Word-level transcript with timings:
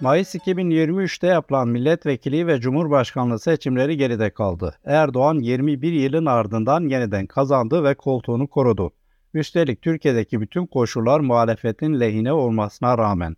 Mayıs 0.00 0.34
2023'te 0.34 1.26
yapılan 1.26 1.68
milletvekili 1.68 2.46
ve 2.46 2.60
cumhurbaşkanlığı 2.60 3.38
seçimleri 3.38 3.96
geride 3.96 4.30
kaldı. 4.30 4.74
Erdoğan 4.84 5.38
21 5.38 5.92
yılın 5.92 6.26
ardından 6.26 6.88
yeniden 6.88 7.26
kazandı 7.26 7.84
ve 7.84 7.94
koltuğunu 7.94 8.46
korudu. 8.46 8.90
Üstelik 9.34 9.82
Türkiye'deki 9.82 10.40
bütün 10.40 10.66
koşullar 10.66 11.20
muhalefetin 11.20 12.00
lehine 12.00 12.32
olmasına 12.32 12.98
rağmen. 12.98 13.36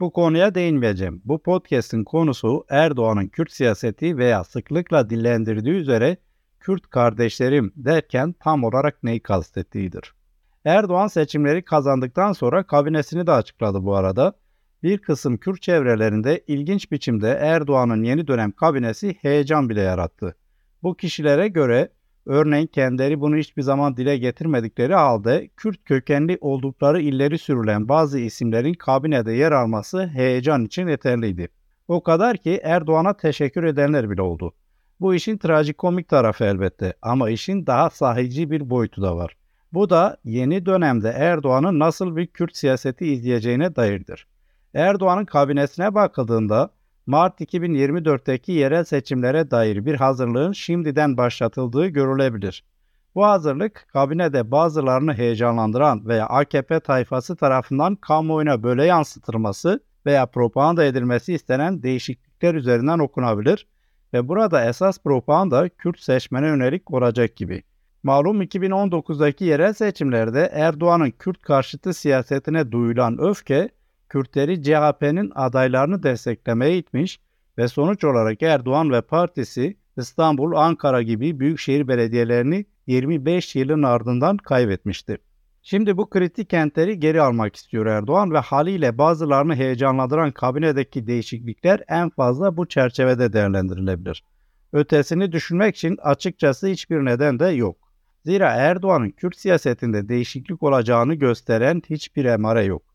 Bu 0.00 0.12
konuya 0.12 0.54
değinmeyeceğim. 0.54 1.22
Bu 1.24 1.42
podcast'in 1.42 2.04
konusu 2.04 2.64
Erdoğan'ın 2.68 3.28
Kürt 3.28 3.52
siyaseti 3.52 4.16
veya 4.18 4.44
sıklıkla 4.44 5.10
dillendirdiği 5.10 5.74
üzere 5.74 6.16
Kürt 6.60 6.90
kardeşlerim 6.90 7.72
derken 7.76 8.34
tam 8.40 8.64
olarak 8.64 9.02
neyi 9.02 9.20
kastettiğidir. 9.20 10.14
Erdoğan 10.64 11.06
seçimleri 11.06 11.64
kazandıktan 11.64 12.32
sonra 12.32 12.62
kabinesini 12.62 13.26
de 13.26 13.32
açıkladı 13.32 13.84
bu 13.84 13.96
arada. 13.96 14.34
Bir 14.82 14.98
kısım 14.98 15.36
Kürt 15.36 15.62
çevrelerinde 15.62 16.44
ilginç 16.46 16.92
biçimde 16.92 17.28
Erdoğan'ın 17.30 18.02
yeni 18.04 18.26
dönem 18.26 18.52
kabinesi 18.52 19.16
heyecan 19.22 19.68
bile 19.68 19.80
yarattı. 19.80 20.36
Bu 20.82 20.96
kişilere 20.96 21.48
göre 21.48 21.88
örneğin 22.26 22.66
kendileri 22.66 23.20
bunu 23.20 23.36
hiçbir 23.36 23.62
zaman 23.62 23.96
dile 23.96 24.18
getirmedikleri 24.18 24.94
halde 24.94 25.50
Kürt 25.56 25.84
kökenli 25.84 26.38
oldukları 26.40 27.00
illeri 27.00 27.38
sürülen 27.38 27.88
bazı 27.88 28.18
isimlerin 28.18 28.74
kabinede 28.74 29.32
yer 29.32 29.52
alması 29.52 30.06
heyecan 30.06 30.64
için 30.64 30.88
yeterliydi. 30.88 31.48
O 31.88 32.02
kadar 32.02 32.36
ki 32.36 32.60
Erdoğan'a 32.62 33.16
teşekkür 33.16 33.64
edenler 33.64 34.10
bile 34.10 34.22
oldu. 34.22 34.54
Bu 35.00 35.14
işin 35.14 35.38
trajikomik 35.38 36.08
tarafı 36.08 36.44
elbette 36.44 36.94
ama 37.02 37.30
işin 37.30 37.66
daha 37.66 37.90
sahici 37.90 38.50
bir 38.50 38.70
boyutu 38.70 39.02
da 39.02 39.16
var. 39.16 39.36
Bu 39.72 39.90
da 39.90 40.16
yeni 40.24 40.66
dönemde 40.66 41.08
Erdoğan'ın 41.08 41.78
nasıl 41.78 42.16
bir 42.16 42.26
Kürt 42.26 42.56
siyaseti 42.56 43.06
izleyeceğine 43.06 43.76
dairdir. 43.76 44.26
Erdoğan'ın 44.74 45.24
kabinesine 45.24 45.94
bakıldığında 45.94 46.70
Mart 47.06 47.40
2024'teki 47.40 48.52
yerel 48.52 48.84
seçimlere 48.84 49.50
dair 49.50 49.86
bir 49.86 49.94
hazırlığın 49.94 50.52
şimdiden 50.52 51.16
başlatıldığı 51.16 51.86
görülebilir. 51.86 52.64
Bu 53.14 53.24
hazırlık 53.24 53.86
kabinede 53.92 54.50
bazılarını 54.50 55.14
heyecanlandıran 55.14 56.08
veya 56.08 56.26
AKP 56.26 56.80
tayfası 56.80 57.36
tarafından 57.36 57.96
kamuoyuna 57.96 58.62
böyle 58.62 58.84
yansıtılması 58.84 59.80
veya 60.06 60.26
propaganda 60.26 60.84
edilmesi 60.84 61.34
istenen 61.34 61.82
değişiklikler 61.82 62.54
üzerinden 62.54 62.98
okunabilir 62.98 63.66
ve 64.14 64.28
burada 64.28 64.64
esas 64.64 65.02
propaganda 65.02 65.68
Kürt 65.68 66.00
seçmene 66.00 66.46
yönelik 66.46 66.90
olacak 66.90 67.36
gibi. 67.36 67.62
Malum 68.02 68.42
2019'daki 68.42 69.44
yerel 69.44 69.72
seçimlerde 69.72 70.50
Erdoğan'ın 70.52 71.10
Kürt 71.10 71.42
karşıtı 71.42 71.94
siyasetine 71.94 72.72
duyulan 72.72 73.18
öfke, 73.20 73.68
Kürtleri 74.08 74.62
CHP'nin 74.62 75.32
adaylarını 75.34 76.02
desteklemeye 76.02 76.78
itmiş 76.78 77.20
ve 77.58 77.68
sonuç 77.68 78.04
olarak 78.04 78.42
Erdoğan 78.42 78.92
ve 78.92 79.00
partisi 79.00 79.76
İstanbul, 79.96 80.52
Ankara 80.52 81.02
gibi 81.02 81.40
büyükşehir 81.40 81.88
belediyelerini 81.88 82.64
25 82.86 83.56
yılın 83.56 83.82
ardından 83.82 84.36
kaybetmişti. 84.36 85.18
Şimdi 85.62 85.96
bu 85.96 86.10
kritik 86.10 86.50
kentleri 86.50 87.00
geri 87.00 87.22
almak 87.22 87.56
istiyor 87.56 87.86
Erdoğan 87.86 88.32
ve 88.32 88.38
haliyle 88.38 88.98
bazılarını 88.98 89.54
heyecanlandıran 89.54 90.30
kabinedeki 90.30 91.06
değişiklikler 91.06 91.82
en 91.88 92.10
fazla 92.10 92.56
bu 92.56 92.68
çerçevede 92.68 93.32
değerlendirilebilir. 93.32 94.24
Ötesini 94.72 95.32
düşünmek 95.32 95.76
için 95.76 95.98
açıkçası 96.02 96.66
hiçbir 96.66 97.04
neden 97.04 97.38
de 97.38 97.46
yok. 97.46 97.76
Zira 98.24 98.50
Erdoğan'ın 98.50 99.10
Kürt 99.10 99.36
siyasetinde 99.36 100.08
değişiklik 100.08 100.62
olacağını 100.62 101.14
gösteren 101.14 101.82
hiçbir 101.90 102.24
emare 102.24 102.64
yok. 102.64 102.87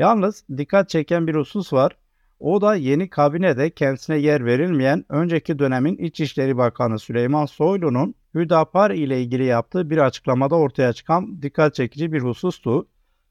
Yalnız 0.00 0.44
dikkat 0.56 0.88
çeken 0.88 1.26
bir 1.26 1.34
husus 1.34 1.72
var. 1.72 1.96
O 2.38 2.60
da 2.60 2.74
yeni 2.74 3.10
kabinede 3.10 3.70
kendisine 3.70 4.16
yer 4.16 4.44
verilmeyen 4.44 5.04
önceki 5.08 5.58
dönemin 5.58 5.96
İçişleri 5.96 6.56
Bakanı 6.56 6.98
Süleyman 6.98 7.46
Soylu'nun 7.46 8.14
Hüdapar 8.34 8.90
ile 8.90 9.22
ilgili 9.22 9.44
yaptığı 9.44 9.90
bir 9.90 9.98
açıklamada 9.98 10.54
ortaya 10.54 10.92
çıkan 10.92 11.42
dikkat 11.42 11.74
çekici 11.74 12.12
bir 12.12 12.20
husustu. 12.20 12.88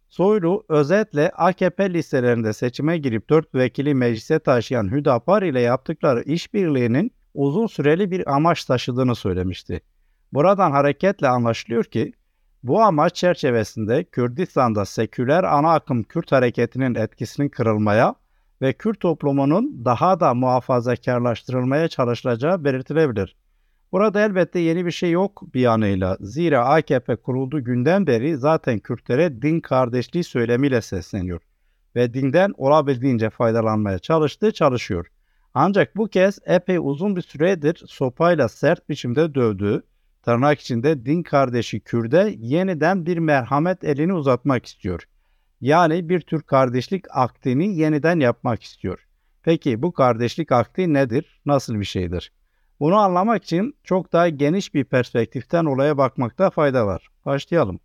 Soylu 0.09 0.63
özetle 0.69 1.30
AKP 1.30 1.94
listelerinde 1.94 2.53
seçime 2.53 2.97
girip 2.97 3.30
4 3.30 3.56
vekili 3.56 3.94
meclise 3.96 4.40
taşıyan 4.40 4.91
Hüdapar 4.91 5.41
ile 5.41 5.62
yaptıkları 5.62 6.24
işbirliğinin 6.24 7.12
uzun 7.34 7.68
süreli 7.68 8.12
bir 8.12 8.36
amaç 8.36 8.66
taşıdığını 8.66 9.16
söylemişti. 9.16 9.81
Buradan 10.34 10.72
hareketle 10.72 11.28
anlaşılıyor 11.28 11.84
ki 11.84 12.13
bu 12.64 12.81
amaç 12.81 13.16
çerçevesinde 13.16 14.03
Kürdistan'da 14.03 14.86
seküler 14.86 15.44
ana 15.44 15.74
akım 15.74 16.03
Kürt 16.03 16.31
hareketinin 16.31 16.96
etkisinin 16.96 17.50
kırılmaya 17.50 18.16
ve 18.62 18.74
Kürt 18.74 19.00
toplumunun 19.00 19.86
daha 19.86 20.20
da 20.20 20.34
muhafazakarlaştırılmaya 20.34 21.88
çalışılacağı 21.88 22.64
belirtilebilir. 22.64 23.36
Burada 23.92 24.22
elbette 24.22 24.59
yeni 24.59 24.86
bir 24.86 24.92
şey 24.92 25.12
yok 25.12 25.44
bir 25.53 25.62
yanıyla. 25.62 26.18
Zira 26.19 26.66
AKP 26.66 27.16
kurulduğu 27.16 27.64
günden 27.64 28.08
beri 28.08 28.38
zaten 28.38 28.80
Kürtlere 28.80 29.42
din 29.42 29.59
kardeşliği 29.59 30.24
söylemiyle 30.24 30.81
sesleniyor 30.81 31.42
ve 31.96 32.14
dinden 32.14 32.53
olabildiğince 32.58 33.30
faydalanmaya 33.30 34.00
çalıştı, 34.00 34.52
çalışıyor. 34.52 35.08
Ancak 35.53 35.98
bu 35.98 36.08
kez 36.08 36.40
epey 36.46 36.78
uzun 36.81 37.16
bir 37.16 37.22
süredir 37.22 37.84
sopayla 37.88 38.50
sert 38.50 38.90
biçimde 38.90 39.36
dövdüğü, 39.36 39.84
tırnak 40.24 40.59
içinde 40.59 41.06
din 41.06 41.24
kardeşi 41.24 41.80
Kürde 41.80 42.35
yeniden 42.38 43.06
bir 43.06 43.18
merhamet 43.18 43.84
elini 43.84 44.13
uzatmak 44.13 44.66
istiyor. 44.66 45.03
Yani 45.62 46.09
bir 46.09 46.22
tür 46.22 46.41
kardeşlik 46.41 47.06
aktini 47.09 47.78
yeniden 47.78 48.19
yapmak 48.19 48.63
istiyor. 48.63 49.07
Peki 49.44 49.81
bu 49.81 49.91
kardeşlik 49.91 50.52
akti 50.52 50.94
nedir? 50.94 51.41
Nasıl 51.46 51.80
bir 51.80 51.85
şeydir? 51.85 52.31
Bunu 52.80 52.96
anlamak 52.96 53.44
için 53.44 53.75
çok 53.84 54.13
daha 54.13 54.30
geniş 54.30 54.74
bir 54.74 54.84
perspektiften 54.84 55.66
olaya 55.66 55.97
bakmakta 55.97 56.50
fayda 56.50 56.88
var. 56.88 57.07
Başlayalım. 57.25 57.80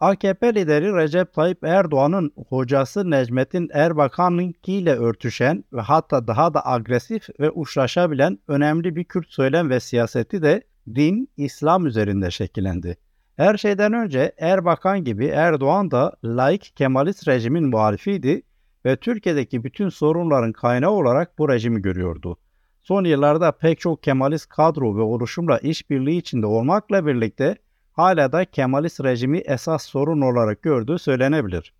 AKP 0.00 0.54
lideri 0.54 0.96
Recep 0.96 1.32
Tayyip 1.32 1.64
Erdoğan'ın 1.64 2.32
hocası 2.48 3.10
Necmettin 3.10 3.68
Erbakan'ınkiyle 3.72 4.94
örtüşen 4.94 5.64
ve 5.72 5.80
hatta 5.80 6.26
daha 6.26 6.54
da 6.54 6.66
agresif 6.66 7.28
ve 7.40 7.50
uçlaşabilen 7.50 8.38
önemli 8.48 8.96
bir 8.96 9.04
Kürt 9.04 9.28
söylem 9.28 9.70
ve 9.70 9.80
siyaseti 9.80 10.42
de 10.42 10.62
din, 10.94 11.28
İslam 11.36 11.86
üzerinde 11.86 12.30
şekillendi. 12.30 12.96
Her 13.36 13.56
şeyden 13.56 13.92
önce 13.92 14.32
Erbakan 14.38 15.04
gibi 15.04 15.26
Erdoğan 15.26 15.90
da 15.90 16.12
laik 16.24 16.72
Kemalist 16.76 17.28
rejimin 17.28 17.64
muhalifiydi 17.64 18.42
ve 18.86 18.96
Türkiye'deki 18.96 19.64
bütün 19.64 19.88
sorunların 19.88 20.52
kaynağı 20.52 20.90
olarak 20.90 21.38
bu 21.38 21.48
rejimi 21.48 21.82
görüyordu. 21.82 22.36
Son 22.80 23.04
yıllarda 23.04 23.52
pek 23.52 23.80
çok 23.80 24.02
Kemalist 24.02 24.48
kadro 24.48 24.96
ve 24.96 25.00
oluşumla 25.00 25.58
işbirliği 25.58 26.18
içinde 26.18 26.46
olmakla 26.46 27.06
birlikte 27.06 27.56
hala 27.92 28.32
da 28.32 28.44
Kemalist 28.44 29.04
rejimi 29.04 29.38
esas 29.38 29.84
sorun 29.84 30.20
olarak 30.20 30.62
gördüğü 30.62 30.98
söylenebilir. 30.98 31.72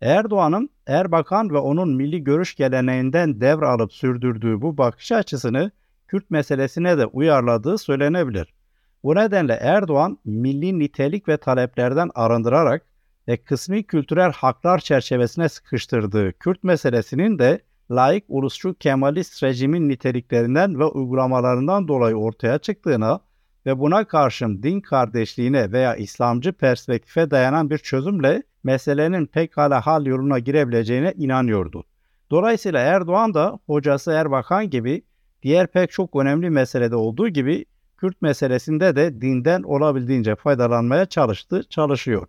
Erdoğan'ın 0.00 0.70
Erbakan 0.86 1.50
ve 1.50 1.58
onun 1.58 1.96
milli 1.96 2.24
görüş 2.24 2.54
geleneğinden 2.54 3.40
devralıp 3.40 3.92
sürdürdüğü 3.92 4.60
bu 4.60 4.78
bakış 4.78 5.12
açısını 5.12 5.70
Kürt 6.08 6.30
meselesine 6.30 6.98
de 6.98 7.06
uyarladığı 7.06 7.78
söylenebilir. 7.78 8.54
Bu 9.02 9.14
nedenle 9.14 9.52
Erdoğan 9.52 10.18
milli 10.24 10.78
nitelik 10.78 11.28
ve 11.28 11.36
taleplerden 11.36 12.10
arındırarak 12.14 12.86
ve 13.28 13.36
kısmi 13.36 13.82
kültürel 13.84 14.32
haklar 14.32 14.78
çerçevesine 14.78 15.48
sıkıştırdığı 15.48 16.32
Kürt 16.32 16.64
meselesinin 16.64 17.38
de 17.38 17.60
layık 17.90 18.24
ulusçu 18.28 18.74
Kemalist 18.74 19.42
rejimin 19.42 19.88
niteliklerinden 19.88 20.78
ve 20.78 20.84
uygulamalarından 20.84 21.88
dolayı 21.88 22.16
ortaya 22.16 22.58
çıktığına 22.58 23.20
ve 23.66 23.78
buna 23.78 24.04
karşın 24.04 24.62
din 24.62 24.80
kardeşliğine 24.80 25.72
veya 25.72 25.96
İslamcı 25.96 26.52
perspektife 26.52 27.30
dayanan 27.30 27.70
bir 27.70 27.78
çözümle 27.78 28.42
meselenin 28.64 29.26
pekala 29.26 29.86
hal 29.86 30.06
yoluna 30.06 30.38
girebileceğine 30.38 31.14
inanıyordu. 31.16 31.84
Dolayısıyla 32.30 32.80
Erdoğan 32.80 33.34
da 33.34 33.58
hocası 33.66 34.10
Erbakan 34.10 34.70
gibi 34.70 35.02
diğer 35.42 35.66
pek 35.66 35.90
çok 35.90 36.16
önemli 36.16 36.50
meselede 36.50 36.96
olduğu 36.96 37.28
gibi 37.28 37.64
Kürt 37.96 38.22
meselesinde 38.22 38.96
de 38.96 39.20
dinden 39.20 39.62
olabildiğince 39.62 40.36
faydalanmaya 40.36 41.06
çalıştı, 41.06 41.62
çalışıyor. 41.70 42.28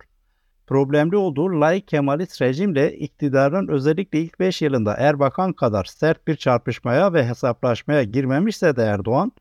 Problemli 0.67 1.17
olduğu 1.17 1.61
laik 1.61 1.87
Kemalist 1.87 2.41
rejimle 2.41 2.97
iktidarın 2.97 3.67
özellikle 3.67 4.19
ilk 4.19 4.39
5 4.39 4.61
yılında 4.61 4.93
Erbakan 4.93 5.53
kadar 5.53 5.83
sert 5.83 6.27
bir 6.27 6.35
çarpışmaya 6.35 7.13
ve 7.13 7.25
hesaplaşmaya 7.25 8.03
girmemişse 8.03 8.75
de 8.75 8.83
Erdoğan, 8.83 9.31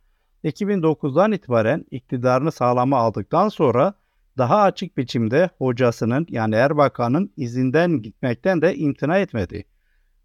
2009'dan 0.44 1.32
itibaren 1.32 1.84
iktidarını 1.90 2.52
sağlama 2.52 2.98
aldıktan 2.98 3.48
sonra 3.48 3.94
daha 4.38 4.62
açık 4.62 4.96
biçimde 4.96 5.50
hocasının 5.58 6.26
yani 6.30 6.54
Erbakan'ın 6.54 7.32
izinden 7.36 8.02
gitmekten 8.02 8.62
de 8.62 8.76
imtina 8.76 9.18
etmedi. 9.18 9.64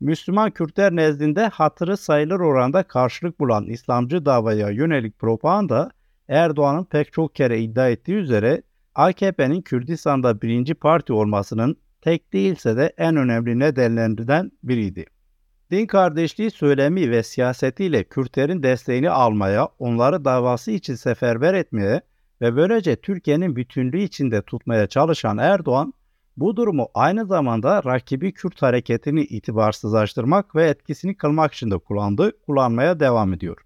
Müslüman 0.02 0.52
Kürtler 0.52 0.96
nezdinde 0.96 1.48
hatırı 1.48 1.98
sayılır 1.98 2.40
oranda 2.40 2.84
karşılık 2.84 3.40
bulan 3.40 3.66
İslamcı 3.66 4.26
davaya 4.26 4.70
yönelik 4.70 5.20
propaganda 5.20 5.92
Erdoğan'ın 6.28 6.84
pek 6.84 7.14
çok 7.14 7.36
kere 7.36 7.60
iddia 7.60 7.90
ettiği 7.90 8.14
üzere 8.14 8.62
AKP'nin 8.96 9.62
Kürdistan'da 9.62 10.42
birinci 10.42 10.74
parti 10.74 11.14
olmasının 11.14 11.78
tek 12.02 12.34
değilse 12.34 12.78
de 12.78 12.94
en 12.98 13.16
önemli 13.16 13.60
nedenlerinden 13.60 14.52
biriydi. 14.64 15.06
Din 15.72 15.86
kardeşliği 15.86 16.52
söylemi 16.52 17.12
ve 17.12 17.24
siyasetiyle 17.24 18.04
Kürtlerin 18.04 18.64
desteğini 18.64 19.10
almaya, 19.10 19.70
onları 19.80 20.26
davası 20.26 20.72
için 20.72 20.96
seferber 20.96 21.54
etmeye 21.54 22.02
ve 22.42 22.56
böylece 22.56 22.96
Türkiye'nin 22.96 23.56
bütünlüğü 23.56 24.02
içinde 24.02 24.42
tutmaya 24.42 24.88
çalışan 24.88 25.38
Erdoğan, 25.38 25.94
bu 26.38 26.56
durumu 26.56 26.88
aynı 26.94 27.26
zamanda 27.26 27.84
rakibi 27.84 28.34
Kürt 28.34 28.62
hareketini 28.62 29.22
itibarsızlaştırmak 29.22 30.56
ve 30.56 30.68
etkisini 30.68 31.18
kılmak 31.18 31.54
için 31.54 31.72
de 31.72 31.78
kullandı, 31.78 32.32
kullanmaya 32.46 33.00
devam 33.00 33.34
ediyor. 33.34 33.58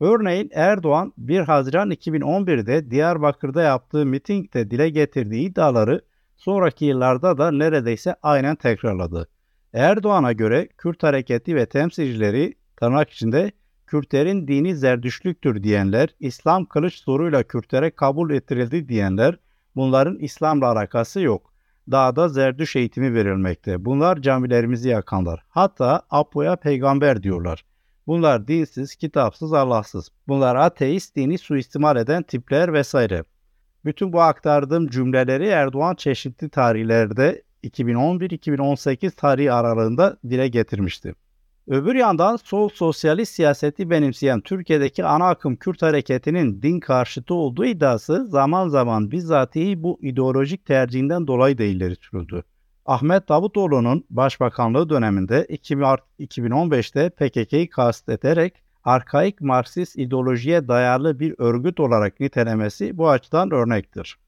Örneğin 0.00 0.50
Erdoğan 0.54 1.12
1 1.18 1.40
Haziran 1.40 1.90
2011'de 1.90 2.90
Diyarbakır'da 2.90 3.62
yaptığı 3.62 4.06
mitingde 4.06 4.70
dile 4.70 4.90
getirdiği 4.90 5.48
iddiaları 5.48 6.00
sonraki 6.36 6.84
yıllarda 6.84 7.38
da 7.38 7.50
neredeyse 7.50 8.16
aynen 8.22 8.56
tekrarladı. 8.56 9.28
Erdoğan'a 9.72 10.32
göre 10.32 10.68
Kürt 10.78 11.02
hareketi 11.02 11.56
ve 11.56 11.66
temsilcileri 11.66 12.54
tırnak 12.76 13.10
içinde 13.10 13.52
Kürtlerin 13.86 14.48
dini 14.48 14.76
zerdüşlüktür 14.76 15.62
diyenler, 15.62 16.08
İslam 16.20 16.64
kılıç 16.64 16.94
soruyla 16.94 17.42
Kürtlere 17.42 17.90
kabul 17.90 18.30
ettirildi 18.30 18.88
diyenler, 18.88 19.38
bunların 19.76 20.18
İslam'la 20.18 20.66
alakası 20.66 21.20
yok. 21.20 21.53
Dağda 21.90 22.28
zerdüş 22.28 22.76
eğitimi 22.76 23.14
verilmekte. 23.14 23.84
Bunlar 23.84 24.22
camilerimizi 24.22 24.88
yakanlar. 24.88 25.44
Hatta 25.48 26.02
Apo'ya 26.10 26.56
peygamber 26.56 27.22
diyorlar. 27.22 27.64
Bunlar 28.06 28.48
dinsiz, 28.48 28.96
kitapsız, 28.96 29.52
Allahsız. 29.52 30.08
Bunlar 30.28 30.56
ateist, 30.56 31.16
dini 31.16 31.38
suistimal 31.38 31.96
eden 31.96 32.22
tipler 32.22 32.72
vesaire. 32.72 33.24
Bütün 33.84 34.12
bu 34.12 34.22
aktardığım 34.22 34.88
cümleleri 34.88 35.46
Erdoğan 35.46 35.94
çeşitli 35.94 36.48
tarihlerde 36.48 37.42
2011-2018 37.64 39.10
tarihi 39.10 39.52
aralığında 39.52 40.16
dile 40.28 40.48
getirmişti. 40.48 41.14
Öbür 41.68 41.94
yandan 41.94 42.36
sol 42.36 42.68
sosyalist 42.68 43.34
siyaseti 43.34 43.90
benimseyen 43.90 44.40
Türkiye'deki 44.40 45.04
ana 45.04 45.28
akım 45.28 45.56
Kürt 45.56 45.82
hareketinin 45.82 46.62
din 46.62 46.80
karşıtı 46.80 47.34
olduğu 47.34 47.64
iddiası 47.64 48.26
zaman 48.26 48.68
zaman 48.68 49.10
bizzatihi 49.10 49.82
bu 49.82 49.98
ideolojik 50.02 50.66
tercihinden 50.66 51.26
dolayı 51.26 51.58
da 51.58 51.62
ileri 51.62 51.96
sürüldü. 51.96 52.44
Ahmet 52.86 53.28
Davutoğlu'nun 53.28 54.04
başbakanlığı 54.10 54.88
döneminde 54.88 55.46
2015'te 56.20 57.10
PKK'yı 57.10 57.70
kastederek 57.70 58.62
arkaik 58.84 59.40
Marksist 59.40 59.98
ideolojiye 59.98 60.68
dayalı 60.68 61.20
bir 61.20 61.34
örgüt 61.38 61.80
olarak 61.80 62.20
nitelemesi 62.20 62.98
bu 62.98 63.10
açıdan 63.10 63.50
örnektir. 63.50 64.18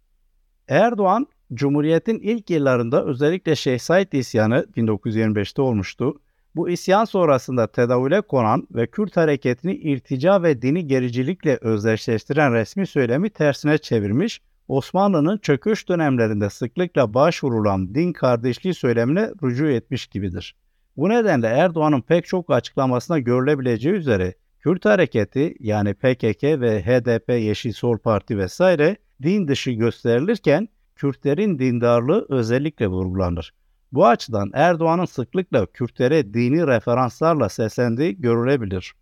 Erdoğan, 0.68 1.26
Cumhuriyet'in 1.54 2.18
ilk 2.18 2.50
yıllarında 2.50 3.04
özellikle 3.04 3.56
Şeyh 3.56 3.78
Said 3.78 4.12
isyanı 4.12 4.66
1925'te 4.76 5.62
olmuştu. 5.62 6.20
Bu 6.56 6.70
isyan 6.70 7.04
sonrasında 7.04 7.66
tedavüle 7.66 8.20
konan 8.20 8.66
ve 8.70 8.86
Kürt 8.86 9.16
hareketini 9.16 9.74
irtica 9.74 10.42
ve 10.42 10.62
dini 10.62 10.86
gericilikle 10.86 11.58
özdeşleştiren 11.60 12.52
resmi 12.52 12.86
söylemi 12.86 13.30
tersine 13.30 13.78
çevirmiş, 13.78 14.40
Osmanlı'nın 14.68 15.38
çöküş 15.38 15.88
dönemlerinde 15.88 16.50
sıklıkla 16.50 17.14
başvurulan 17.14 17.94
din 17.94 18.12
kardeşliği 18.12 18.74
söylemine 18.74 19.30
rücu 19.42 19.66
etmiş 19.66 20.06
gibidir. 20.06 20.56
Bu 20.96 21.08
nedenle 21.08 21.46
Erdoğan'ın 21.46 22.00
pek 22.00 22.26
çok 22.26 22.50
açıklamasına 22.50 23.18
görülebileceği 23.18 23.94
üzere 23.94 24.34
Kürt 24.60 24.84
hareketi 24.84 25.54
yani 25.60 25.94
PKK 25.94 26.42
ve 26.42 26.82
HDP, 26.82 27.28
Yeşil 27.28 27.72
Sol 27.72 27.98
Parti 27.98 28.38
vesaire 28.38 28.96
din 29.22 29.48
dışı 29.48 29.70
gösterilirken 29.70 30.68
Kürtlerin 30.94 31.58
dindarlığı 31.58 32.26
özellikle 32.28 32.86
vurgulanır. 32.86 33.52
Bu 33.96 34.06
açıdan 34.06 34.50
Erdoğan'ın 34.54 35.04
sıklıkla 35.04 35.66
Kürtlere 35.66 36.34
dini 36.34 36.66
referanslarla 36.66 37.48
seslendiği 37.48 38.20
görülebilir. 38.20 38.94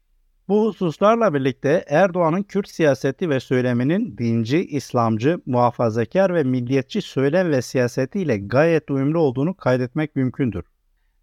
Bu 0.49 0.67
hususlarla 0.67 1.35
birlikte 1.35 1.85
Erdoğan'ın 1.89 2.43
Kürt 2.43 2.69
siyaseti 2.69 3.31
ve 3.31 3.41
söyleminin 3.41 4.19
dinci, 4.19 4.67
İslamcı, 4.67 5.41
muhafazakar 5.47 6.35
ve 6.35 6.43
milliyetçi 6.43 7.03
söylem 7.03 7.51
ve 7.51 7.63
siyasetiyle 7.63 8.39
gayet 8.39 8.91
uyumlu 8.91 9.19
olduğunu 9.19 9.55
kaydetmek 9.57 10.17
mümkündür. 10.17 10.65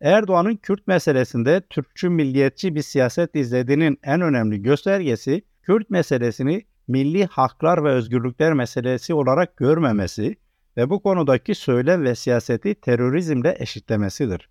Erdoğan'ın 0.01 0.56
Kürt 0.56 0.88
meselesinde 0.88 1.62
Türkçü 1.69 2.09
milliyetçi 2.09 2.75
bir 2.75 2.81
siyaset 2.81 3.35
izlediğinin 3.35 4.00
en 4.03 4.21
önemli 4.21 4.62
göstergesi 4.62 5.41
Kürt 5.62 5.89
meselesini 5.89 6.65
milli 6.88 7.25
haklar 7.25 7.83
ve 7.83 7.89
özgürlükler 7.89 8.53
meselesi 8.53 9.13
olarak 9.13 9.57
görmemesi 9.57 10.35
ve 10.77 10.89
bu 10.89 11.03
konudaki 11.03 11.56
söylem 11.56 12.03
ve 12.03 12.15
siyaseti 12.15 12.75
terörizmle 12.75 13.56
eşitlemesidir. 13.59 14.50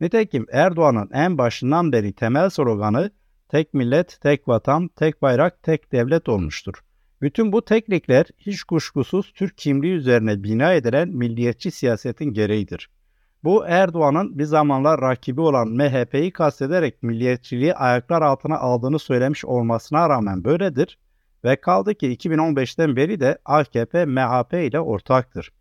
Nitekim 0.00 0.46
Erdoğan'ın 0.52 1.10
en 1.12 1.38
başından 1.38 1.92
beri 1.92 2.12
temel 2.12 2.50
sloganı 2.50 3.10
tek 3.48 3.74
millet, 3.74 4.20
tek 4.20 4.48
vatan, 4.48 4.88
tek 4.88 5.22
bayrak, 5.22 5.62
tek 5.62 5.92
devlet 5.92 6.28
olmuştur. 6.28 6.74
Bütün 7.22 7.52
bu 7.52 7.64
teknikler 7.64 8.26
hiç 8.38 8.62
kuşkusuz 8.62 9.32
Türk 9.32 9.58
kimliği 9.58 9.94
üzerine 9.94 10.42
bina 10.42 10.72
edilen 10.72 11.08
milliyetçi 11.08 11.70
siyasetin 11.70 12.32
gereğidir. 12.32 12.90
Bu 13.44 13.66
Erdoğan'ın 13.66 14.38
bir 14.38 14.44
zamanlar 14.44 15.00
rakibi 15.00 15.40
olan 15.40 15.68
MHP'yi 15.68 16.30
kastederek 16.30 17.02
milliyetçiliği 17.02 17.74
ayaklar 17.74 18.22
altına 18.22 18.58
aldığını 18.58 18.98
söylemiş 18.98 19.44
olmasına 19.44 20.08
rağmen 20.08 20.44
böyledir 20.44 20.98
ve 21.44 21.56
kaldı 21.56 21.94
ki 21.94 22.16
2015'ten 22.16 22.96
beri 22.96 23.20
de 23.20 23.38
AKP 23.44 24.04
MHP 24.04 24.54
ile 24.54 24.80
ortaktır. 24.80 25.52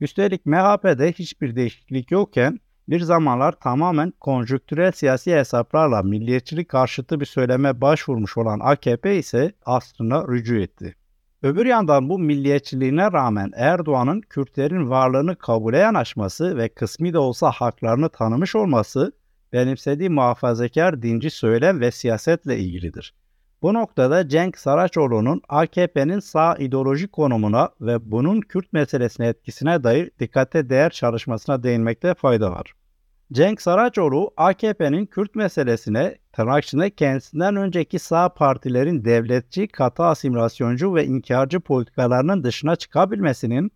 Üstelik 0.00 0.46
MHP'de 0.46 1.12
hiçbir 1.12 1.56
değişiklik 1.56 2.10
yokken 2.10 2.60
bir 2.88 3.00
zamanlar 3.00 3.52
tamamen 3.52 4.12
konjüktürel 4.20 4.92
siyasi 4.92 5.34
hesaplarla 5.34 6.02
milliyetçilik 6.02 6.68
karşıtı 6.68 7.20
bir 7.20 7.26
söyleme 7.26 7.80
başvurmuş 7.80 8.36
olan 8.36 8.60
AKP 8.62 9.18
ise 9.18 9.52
aslına 9.64 10.28
rücu 10.28 10.56
etti. 10.56 10.94
Öbür 11.42 11.66
yandan 11.66 12.08
bu 12.08 12.18
milliyetçiliğine 12.18 13.12
rağmen 13.12 13.50
Erdoğan'ın 13.56 14.20
Kürtlerin 14.20 14.90
varlığını 14.90 15.36
kabule 15.36 15.78
yanaşması 15.78 16.56
ve 16.56 16.68
kısmi 16.68 17.12
de 17.12 17.18
olsa 17.18 17.50
haklarını 17.50 18.08
tanımış 18.08 18.56
olması 18.56 19.12
benimsediği 19.52 20.10
muhafazakar 20.10 21.02
dinci 21.02 21.30
söylem 21.30 21.80
ve 21.80 21.90
siyasetle 21.90 22.58
ilgilidir. 22.58 23.14
Bu 23.62 23.74
noktada 23.74 24.28
Cenk 24.28 24.58
Saraçoğlu'nun 24.58 25.42
AKP'nin 25.48 26.18
sağ 26.18 26.56
ideolojik 26.56 27.12
konumuna 27.12 27.70
ve 27.80 28.10
bunun 28.10 28.40
Kürt 28.40 28.72
meselesine 28.72 29.26
etkisine 29.26 29.84
dair 29.84 30.10
dikkate 30.20 30.70
değer 30.70 30.90
çalışmasına 30.90 31.62
değinmekte 31.62 32.14
fayda 32.14 32.50
var. 32.50 32.72
Cenk 33.32 33.62
Saraçoğlu, 33.62 34.30
AKP'nin 34.36 35.06
Kürt 35.06 35.34
meselesine 35.34 36.18
tırnak 36.32 36.96
kendisinden 36.98 37.56
önceki 37.56 37.98
sağ 37.98 38.28
partilerin 38.28 39.04
devletçi, 39.04 39.68
katı 39.68 40.02
asimilasyoncu 40.02 40.94
ve 40.94 41.04
inkarcı 41.04 41.60
politikalarının 41.60 42.44
dışına 42.44 42.76
çıkabilmesinin 42.76 43.70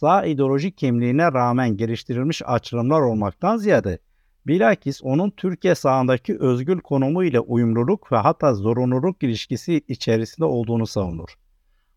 sağ 0.00 0.24
ideolojik 0.24 0.78
kimliğine 0.78 1.32
rağmen 1.32 1.76
geliştirilmiş 1.76 2.42
açılımlar 2.46 3.00
olmaktan 3.00 3.56
ziyade 3.56 3.98
bilakis 4.46 5.00
onun 5.02 5.30
Türkiye 5.30 5.74
sağındaki 5.74 6.38
özgül 6.38 6.80
konumu 6.80 7.24
ile 7.24 7.40
uyumluluk 7.40 8.12
ve 8.12 8.16
hatta 8.16 8.54
zorunluluk 8.54 9.22
ilişkisi 9.22 9.82
içerisinde 9.88 10.44
olduğunu 10.44 10.86
savunur. 10.86 11.28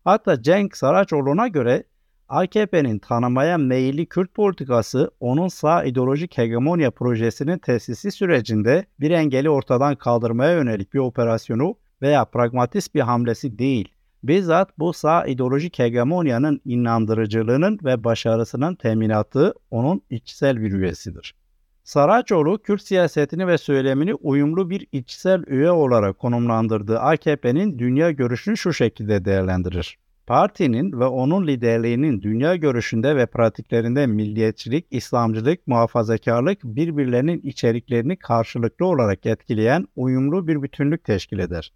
Hatta 0.04 0.42
Cenk 0.42 0.76
Saraçoğlu'na 0.76 1.48
göre 1.48 1.84
AKP'nin 2.28 2.98
tanımaya 2.98 3.58
meyilli 3.58 4.06
Kürt 4.06 4.34
politikası 4.34 5.10
onun 5.20 5.48
sağ 5.48 5.84
ideolojik 5.84 6.38
hegemonya 6.38 6.90
projesinin 6.90 7.58
tesisi 7.58 8.12
sürecinde 8.12 8.84
bir 9.00 9.10
engeli 9.10 9.50
ortadan 9.50 9.96
kaldırmaya 9.96 10.52
yönelik 10.52 10.94
bir 10.94 10.98
operasyonu 10.98 11.74
veya 12.02 12.24
pragmatist 12.24 12.94
bir 12.94 13.00
hamlesi 13.00 13.58
değil. 13.58 13.88
Bizzat 14.22 14.78
bu 14.78 14.92
sağ 14.92 15.26
ideolojik 15.26 15.78
hegemonyanın 15.78 16.60
inandırıcılığının 16.64 17.78
ve 17.84 18.04
başarısının 18.04 18.74
teminatı 18.74 19.54
onun 19.70 20.02
içsel 20.10 20.62
bir 20.62 20.72
üyesidir. 20.72 21.34
Saraçoğlu, 21.84 22.62
Kürt 22.62 22.82
siyasetini 22.82 23.46
ve 23.46 23.58
söylemini 23.58 24.14
uyumlu 24.14 24.70
bir 24.70 24.86
içsel 24.92 25.44
üye 25.46 25.70
olarak 25.70 26.18
konumlandırdığı 26.18 26.98
AKP'nin 26.98 27.78
dünya 27.78 28.10
görüşünü 28.10 28.56
şu 28.56 28.72
şekilde 28.72 29.24
değerlendirir. 29.24 29.98
Partinin 30.26 31.00
ve 31.00 31.04
onun 31.04 31.46
liderliğinin 31.46 32.22
dünya 32.22 32.56
görüşünde 32.56 33.16
ve 33.16 33.26
pratiklerinde 33.26 34.06
milliyetçilik, 34.06 34.86
İslamcılık, 34.90 35.66
muhafazakarlık 35.66 36.64
birbirlerinin 36.64 37.40
içeriklerini 37.40 38.16
karşılıklı 38.16 38.86
olarak 38.86 39.26
etkileyen 39.26 39.86
uyumlu 39.96 40.46
bir 40.46 40.62
bütünlük 40.62 41.04
teşkil 41.04 41.38
eder. 41.38 41.72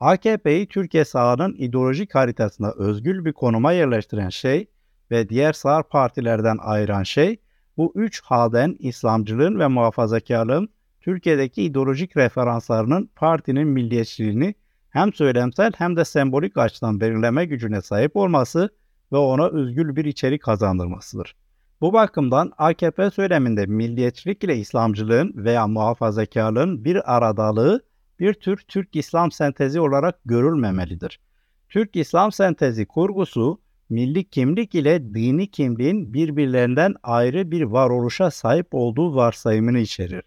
AKP'yi 0.00 0.66
Türkiye 0.68 1.04
sağının 1.04 1.54
ideolojik 1.54 2.14
haritasında 2.14 2.72
özgül 2.72 3.24
bir 3.24 3.32
konuma 3.32 3.72
yerleştiren 3.72 4.28
şey 4.28 4.66
ve 5.10 5.28
diğer 5.28 5.52
sağ 5.52 5.82
partilerden 5.82 6.56
ayıran 6.60 7.02
şey, 7.02 7.40
bu 7.80 7.92
üç 7.94 8.22
halden 8.22 8.76
İslamcılığın 8.78 9.58
ve 9.58 9.66
muhafazakarlığın 9.66 10.68
Türkiye'deki 11.00 11.62
ideolojik 11.62 12.16
referanslarının 12.16 13.10
partinin 13.16 13.68
milliyetçiliğini 13.68 14.54
hem 14.90 15.12
söylemsel 15.12 15.72
hem 15.76 15.96
de 15.96 16.04
sembolik 16.04 16.56
açıdan 16.56 17.00
belirleme 17.00 17.44
gücüne 17.44 17.82
sahip 17.82 18.16
olması 18.16 18.70
ve 19.12 19.16
ona 19.16 19.48
özgül 19.48 19.96
bir 19.96 20.04
içerik 20.04 20.42
kazandırmasıdır. 20.42 21.36
Bu 21.80 21.92
bakımdan 21.92 22.52
AKP 22.58 23.10
söyleminde 23.10 23.66
milliyetçilik 23.66 24.44
ile 24.44 24.56
İslamcılığın 24.56 25.32
veya 25.36 25.66
muhafazakarlığın 25.66 26.84
bir 26.84 27.16
aradalığı 27.16 27.84
bir 28.18 28.34
tür 28.34 28.56
Türk-İslam 28.68 29.32
sentezi 29.32 29.80
olarak 29.80 30.20
görülmemelidir. 30.24 31.20
Türk-İslam 31.68 32.32
sentezi 32.32 32.86
kurgusu 32.86 33.60
milli 33.90 34.24
kimlik 34.24 34.74
ile 34.74 35.14
dini 35.14 35.50
kimliğin 35.50 36.14
birbirlerinden 36.14 36.94
ayrı 37.02 37.50
bir 37.50 37.62
varoluşa 37.62 38.30
sahip 38.30 38.66
olduğu 38.70 39.14
varsayımını 39.14 39.78
içerir. 39.78 40.22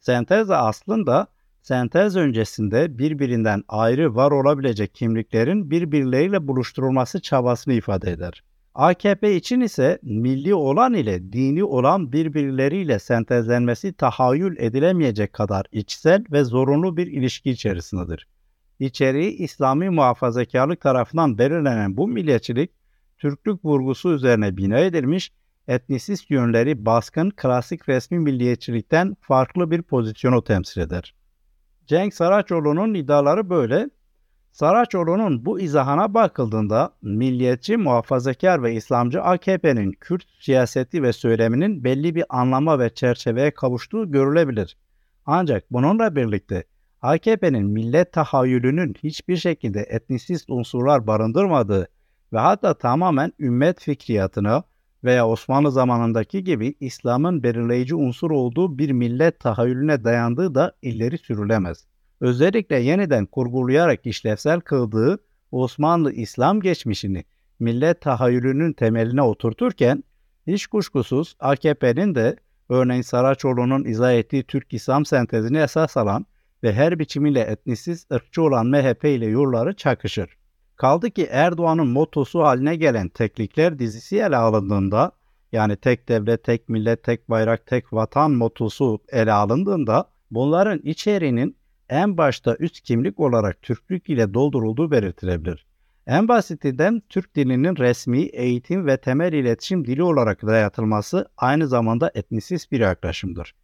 Sentez 0.00 0.50
aslında 0.50 1.26
sentez 1.62 2.16
öncesinde 2.16 2.98
birbirinden 2.98 3.62
ayrı 3.68 4.14
var 4.14 4.30
olabilecek 4.30 4.94
kimliklerin 4.94 5.70
birbirleriyle 5.70 6.48
buluşturulması 6.48 7.20
çabasını 7.20 7.74
ifade 7.74 8.10
eder. 8.10 8.42
AKP 8.74 9.36
için 9.36 9.60
ise 9.60 9.98
milli 10.02 10.54
olan 10.54 10.94
ile 10.94 11.32
dini 11.32 11.64
olan 11.64 12.12
birbirleriyle 12.12 12.98
sentezlenmesi 12.98 13.92
tahayyül 13.92 14.56
edilemeyecek 14.58 15.32
kadar 15.32 15.66
içsel 15.72 16.24
ve 16.32 16.44
zorunlu 16.44 16.96
bir 16.96 17.06
ilişki 17.06 17.50
içerisindedir. 17.50 18.28
İçeriği 18.78 19.30
İslami 19.30 19.90
muhafazakarlık 19.90 20.80
tarafından 20.80 21.38
belirlenen 21.38 21.96
bu 21.96 22.08
milliyetçilik, 22.08 22.70
Türklük 23.24 23.64
vurgusu 23.64 24.12
üzerine 24.12 24.56
bina 24.56 24.78
edilmiş, 24.78 25.32
etnisist 25.68 26.30
yönleri 26.30 26.86
baskın 26.86 27.30
klasik 27.30 27.88
resmi 27.88 28.18
milliyetçilikten 28.18 29.16
farklı 29.20 29.70
bir 29.70 29.82
pozisyonu 29.82 30.44
temsil 30.44 30.80
eder. 30.80 31.14
Cenk 31.86 32.14
Saraçoğlu'nun 32.14 32.94
iddiaları 32.94 33.50
böyle. 33.50 33.90
Saraçoğlu'nun 34.52 35.44
bu 35.44 35.60
izahına 35.60 36.14
bakıldığında 36.14 36.94
milliyetçi, 37.02 37.76
muhafazakar 37.76 38.62
ve 38.62 38.74
İslamcı 38.74 39.22
AKP'nin 39.22 39.92
Kürt 39.92 40.24
siyaseti 40.40 41.02
ve 41.02 41.12
söyleminin 41.12 41.84
belli 41.84 42.14
bir 42.14 42.24
anlama 42.28 42.78
ve 42.78 42.94
çerçeveye 42.94 43.50
kavuştuğu 43.50 44.10
görülebilir. 44.10 44.76
Ancak 45.26 45.72
bununla 45.72 46.16
birlikte 46.16 46.64
AKP'nin 47.02 47.66
millet 47.66 48.12
tahayyülünün 48.12 48.94
hiçbir 49.02 49.36
şekilde 49.36 49.80
etnisist 49.80 50.50
unsurlar 50.50 51.06
barındırmadığı 51.06 51.88
ve 52.32 52.38
hatta 52.38 52.74
tamamen 52.74 53.32
ümmet 53.40 53.80
fikriyatına 53.80 54.64
veya 55.04 55.28
Osmanlı 55.28 55.72
zamanındaki 55.72 56.44
gibi 56.44 56.74
İslam'ın 56.80 57.42
belirleyici 57.42 57.94
unsur 57.94 58.30
olduğu 58.30 58.78
bir 58.78 58.90
millet 58.90 59.40
tahayyülüne 59.40 60.04
dayandığı 60.04 60.54
da 60.54 60.72
ileri 60.82 61.18
sürülemez. 61.18 61.86
Özellikle 62.20 62.76
yeniden 62.76 63.26
kurgulayarak 63.26 64.06
işlevsel 64.06 64.60
kıldığı 64.60 65.18
Osmanlı 65.50 66.12
İslam 66.12 66.60
geçmişini 66.60 67.24
millet 67.58 68.00
tahayyülünün 68.00 68.72
temeline 68.72 69.22
oturturken 69.22 70.04
hiç 70.46 70.66
kuşkusuz 70.66 71.36
AKP'nin 71.40 72.14
de 72.14 72.36
örneğin 72.68 73.02
Saraçoğlu'nun 73.02 73.84
izah 73.84 74.12
ettiği 74.12 74.42
Türk 74.42 74.74
İslam 74.74 75.04
sentezini 75.04 75.58
esas 75.58 75.96
alan 75.96 76.26
ve 76.62 76.72
her 76.72 76.98
biçimiyle 76.98 77.40
etnisiz 77.40 78.06
ırkçı 78.12 78.42
olan 78.42 78.66
MHP 78.66 79.04
ile 79.04 79.26
yolları 79.26 79.76
çakışır. 79.76 80.36
Kaldı 80.76 81.10
ki 81.10 81.28
Erdoğan'ın 81.30 81.88
motosu 81.88 82.42
haline 82.42 82.76
gelen 82.76 83.08
teklikler 83.08 83.78
dizisi 83.78 84.16
ele 84.16 84.36
alındığında 84.36 85.12
yani 85.52 85.76
tek 85.76 86.08
devlet, 86.08 86.44
tek 86.44 86.68
millet, 86.68 87.02
tek 87.02 87.30
bayrak, 87.30 87.66
tek 87.66 87.92
vatan 87.92 88.30
motosu 88.30 88.98
ele 89.08 89.32
alındığında 89.32 90.08
bunların 90.30 90.78
içeriğinin 90.78 91.56
en 91.88 92.16
başta 92.16 92.56
üst 92.56 92.80
kimlik 92.80 93.20
olarak 93.20 93.62
Türklük 93.62 94.10
ile 94.10 94.34
doldurulduğu 94.34 94.90
belirtilebilir. 94.90 95.66
En 96.06 96.28
basitinden 96.28 97.02
Türk 97.08 97.36
dilinin 97.36 97.76
resmi, 97.76 98.22
eğitim 98.22 98.86
ve 98.86 98.96
temel 98.96 99.32
iletişim 99.32 99.84
dili 99.84 100.02
olarak 100.02 100.42
dayatılması 100.42 101.28
aynı 101.36 101.68
zamanda 101.68 102.10
etnisist 102.14 102.72
bir 102.72 102.80
yaklaşımdır. 102.80 103.54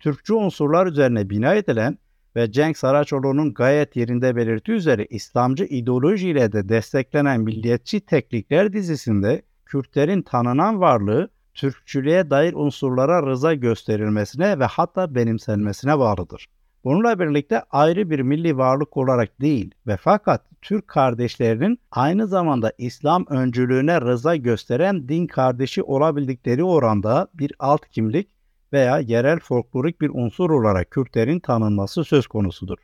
Türkçü 0.00 0.34
unsurlar 0.34 0.86
üzerine 0.86 1.30
bina 1.30 1.54
edilen 1.54 1.98
ve 2.36 2.52
Cenk 2.52 2.78
Saraçoğlu'nun 2.78 3.54
gayet 3.54 3.96
yerinde 3.96 4.36
belirttiği 4.36 4.76
üzere 4.76 5.06
İslamcı 5.10 5.64
ideolojiyle 5.64 6.52
de 6.52 6.68
desteklenen 6.68 7.40
milliyetçi 7.40 8.00
teknikler 8.00 8.72
dizisinde 8.72 9.42
Kürtlerin 9.66 10.22
tanınan 10.22 10.80
varlığı 10.80 11.28
Türkçülüğe 11.54 12.30
dair 12.30 12.54
unsurlara 12.54 13.26
rıza 13.26 13.54
gösterilmesine 13.54 14.58
ve 14.58 14.64
hatta 14.64 15.14
benimsenmesine 15.14 15.98
bağlıdır. 15.98 16.46
Bununla 16.84 17.18
birlikte 17.18 17.62
ayrı 17.70 18.10
bir 18.10 18.20
milli 18.20 18.58
varlık 18.58 18.96
olarak 18.96 19.40
değil 19.40 19.74
ve 19.86 19.96
fakat 19.96 20.42
Türk 20.62 20.88
kardeşlerinin 20.88 21.78
aynı 21.90 22.26
zamanda 22.26 22.72
İslam 22.78 23.26
öncülüğüne 23.28 24.00
rıza 24.00 24.36
gösteren 24.36 25.08
din 25.08 25.26
kardeşi 25.26 25.82
olabildikleri 25.82 26.64
oranda 26.64 27.28
bir 27.34 27.52
alt 27.58 27.88
kimlik 27.88 28.28
veya 28.72 28.98
yerel 28.98 29.38
folklorik 29.40 30.00
bir 30.00 30.10
unsur 30.14 30.50
olarak 30.50 30.90
Kürtlerin 30.90 31.40
tanınması 31.40 32.04
söz 32.04 32.26
konusudur. 32.26 32.78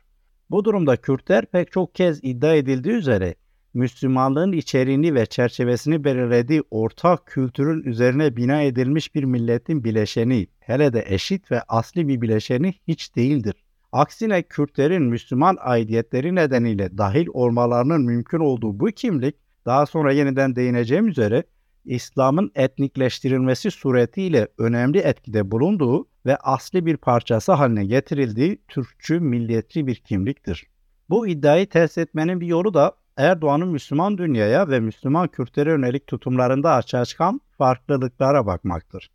Bu 0.49 0.65
durumda 0.65 0.97
Kürtler 0.97 1.45
pek 1.45 1.71
çok 1.71 1.95
kez 1.95 2.19
iddia 2.23 2.55
edildiği 2.55 2.95
üzere 2.95 3.35
Müslümanlığın 3.73 4.51
içeriğini 4.51 5.15
ve 5.15 5.25
çerçevesini 5.25 6.03
belirlediği 6.03 6.63
ortak 6.71 7.25
kültürün 7.25 7.83
üzerine 7.83 8.35
bina 8.35 8.61
edilmiş 8.61 9.15
bir 9.15 9.23
milletin 9.23 9.83
bileşeni, 9.83 10.47
hele 10.59 10.93
de 10.93 11.03
eşit 11.07 11.51
ve 11.51 11.61
asli 11.61 12.07
bir 12.07 12.21
bileşeni 12.21 12.73
hiç 12.87 13.15
değildir. 13.15 13.55
Aksine 13.91 14.43
Kürtlerin 14.43 15.03
Müslüman 15.03 15.57
aidiyetleri 15.59 16.35
nedeniyle 16.35 16.97
dahil 16.97 17.27
olmalarının 17.33 18.01
mümkün 18.01 18.39
olduğu 18.39 18.79
bu 18.79 18.85
kimlik, 18.85 19.35
daha 19.65 19.85
sonra 19.85 20.11
yeniden 20.11 20.55
değineceğim 20.55 21.07
üzere 21.07 21.43
İslam'ın 21.85 22.51
etnikleştirilmesi 22.55 23.71
suretiyle 23.71 24.47
önemli 24.57 24.97
etkide 24.97 25.51
bulunduğu 25.51 26.07
ve 26.25 26.37
asli 26.37 26.85
bir 26.85 26.97
parçası 26.97 27.51
haline 27.51 27.85
getirildiği 27.85 28.61
Türkçü 28.67 29.19
milliyetçi 29.19 29.87
bir 29.87 29.95
kimliktir. 29.95 30.67
Bu 31.09 31.27
iddiayı 31.27 31.69
test 31.69 31.97
etmenin 31.97 32.41
bir 32.41 32.47
yolu 32.47 32.73
da 32.73 32.93
Erdoğan'ın 33.17 33.67
Müslüman 33.67 34.17
dünyaya 34.17 34.69
ve 34.69 34.79
Müslüman 34.79 35.27
Kürtlere 35.27 35.69
yönelik 35.69 36.07
tutumlarında 36.07 36.73
açığa 36.73 37.05
çıkan 37.05 37.41
farklılıklara 37.57 38.45
bakmaktır. 38.45 39.11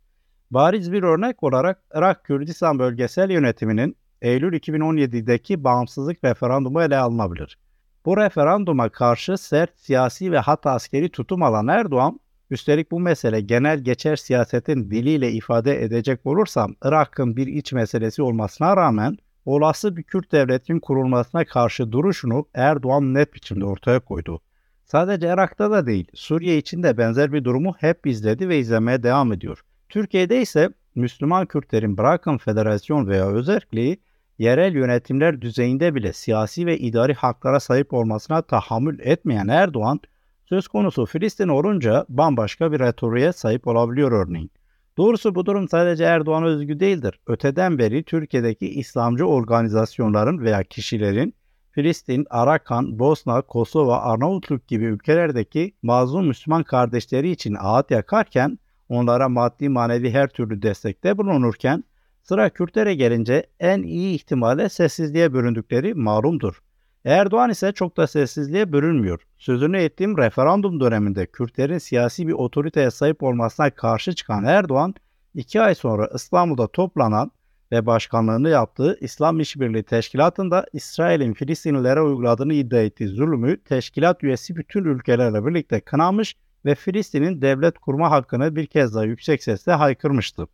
Bariz 0.51 0.91
bir 0.91 1.03
örnek 1.03 1.43
olarak 1.43 1.83
Irak 1.93 2.23
Kürdistan 2.23 2.79
bölgesel 2.79 3.29
yönetiminin 3.29 3.97
Eylül 4.21 4.53
2017'deki 4.53 5.63
bağımsızlık 5.63 6.23
referandumu 6.23 6.81
ele 6.81 6.97
alınabilir. 6.97 7.57
Bu 8.05 8.17
referanduma 8.17 8.89
karşı 8.89 9.37
sert 9.37 9.79
siyasi 9.79 10.31
ve 10.31 10.39
hatta 10.39 10.71
askeri 10.71 11.09
tutum 11.09 11.43
alan 11.43 11.67
Erdoğan, 11.67 12.19
Üstelik 12.49 12.91
bu 12.91 12.99
mesele 12.99 13.41
genel 13.41 13.79
geçer 13.79 14.15
siyasetin 14.15 14.91
diliyle 14.91 15.31
ifade 15.31 15.83
edecek 15.83 16.25
olursam 16.25 16.75
Irak'ın 16.83 17.35
bir 17.35 17.47
iç 17.47 17.73
meselesi 17.73 18.21
olmasına 18.21 18.77
rağmen 18.77 19.17
olası 19.45 19.97
bir 19.97 20.03
Kürt 20.03 20.31
devletinin 20.31 20.79
kurulmasına 20.79 21.45
karşı 21.45 21.91
duruşunu 21.91 22.45
Erdoğan 22.53 23.13
net 23.13 23.33
biçimde 23.33 23.65
ortaya 23.65 23.99
koydu. 23.99 24.41
Sadece 24.85 25.27
Irak'ta 25.27 25.71
da 25.71 25.85
değil, 25.85 26.07
Suriye 26.13 26.57
için 26.57 26.83
de 26.83 26.97
benzer 26.97 27.33
bir 27.33 27.43
durumu 27.43 27.75
hep 27.79 28.07
izledi 28.07 28.49
ve 28.49 28.59
izlemeye 28.59 29.03
devam 29.03 29.33
ediyor. 29.33 29.61
Türkiye'de 29.89 30.41
ise 30.41 30.69
Müslüman 30.95 31.45
Kürtlerin 31.45 31.97
bırakın 31.97 32.37
federasyon 32.37 33.07
veya 33.07 33.27
özelliği 33.27 33.97
yerel 34.37 34.75
yönetimler 34.75 35.41
düzeyinde 35.41 35.95
bile 35.95 36.13
siyasi 36.13 36.65
ve 36.65 36.77
idari 36.77 37.13
haklara 37.13 37.59
sahip 37.59 37.93
olmasına 37.93 38.41
tahammül 38.41 38.99
etmeyen 38.99 39.47
Erdoğan, 39.47 39.99
Söz 40.49 40.67
konusu 40.67 41.05
Filistin 41.05 41.47
olunca 41.47 42.05
bambaşka 42.09 42.71
bir 42.71 42.79
retoriğe 42.79 43.33
sahip 43.33 43.67
olabiliyor 43.67 44.11
örneğin. 44.11 44.51
Doğrusu 44.97 45.35
bu 45.35 45.45
durum 45.45 45.69
sadece 45.69 46.03
Erdoğan'a 46.03 46.45
özgü 46.45 46.79
değildir. 46.79 47.19
Öteden 47.27 47.77
beri 47.77 48.03
Türkiye'deki 48.03 48.69
İslamcı 48.69 49.25
organizasyonların 49.25 50.39
veya 50.39 50.63
kişilerin 50.63 51.35
Filistin, 51.71 52.25
Arakan, 52.29 52.99
Bosna, 52.99 53.41
Kosova, 53.41 54.01
Arnavutluk 54.01 54.67
gibi 54.67 54.85
ülkelerdeki 54.85 55.75
mazlum 55.81 56.27
Müslüman 56.27 56.63
kardeşleri 56.63 57.29
için 57.29 57.55
ağıt 57.59 57.91
yakarken, 57.91 58.59
onlara 58.89 59.29
maddi 59.29 59.69
manevi 59.69 60.11
her 60.11 60.27
türlü 60.27 60.61
destekte 60.61 61.17
bulunurken, 61.17 61.83
sıra 62.23 62.49
Kürtlere 62.49 62.95
gelince 62.95 63.45
en 63.59 63.83
iyi 63.83 64.15
ihtimalle 64.15 64.69
sessizliğe 64.69 65.33
büründükleri 65.33 65.93
malumdur. 65.93 66.64
Erdoğan 67.05 67.49
ise 67.49 67.71
çok 67.71 67.97
da 67.97 68.07
sessizliğe 68.07 68.73
bürünmüyor. 68.73 69.21
Sözünü 69.37 69.77
ettiğim 69.77 70.17
referandum 70.17 70.79
döneminde 70.79 71.25
Kürtlerin 71.25 71.77
siyasi 71.77 72.27
bir 72.27 72.33
otoriteye 72.33 72.91
sahip 72.91 73.23
olmasına 73.23 73.69
karşı 73.69 74.15
çıkan 74.15 74.43
Erdoğan, 74.45 74.95
iki 75.33 75.61
ay 75.61 75.75
sonra 75.75 76.09
İstanbul'da 76.15 76.67
toplanan 76.67 77.31
ve 77.71 77.85
başkanlığını 77.85 78.49
yaptığı 78.49 78.97
İslam 79.01 79.39
İşbirliği 79.39 79.83
Teşkilatı'nda 79.83 80.65
İsrail'in 80.73 81.33
Filistinlilere 81.33 82.01
uyguladığını 82.01 82.53
iddia 82.53 82.79
ettiği 82.79 83.07
zulmü 83.07 83.63
teşkilat 83.63 84.23
üyesi 84.23 84.55
bütün 84.55 84.83
ülkelerle 84.83 85.45
birlikte 85.45 85.81
kınamış 85.81 86.35
ve 86.65 86.75
Filistin'in 86.75 87.41
devlet 87.41 87.79
kurma 87.79 88.11
hakkını 88.11 88.55
bir 88.55 88.65
kez 88.65 88.95
daha 88.95 89.03
yüksek 89.03 89.43
sesle 89.43 89.71
haykırmıştı. 89.71 90.47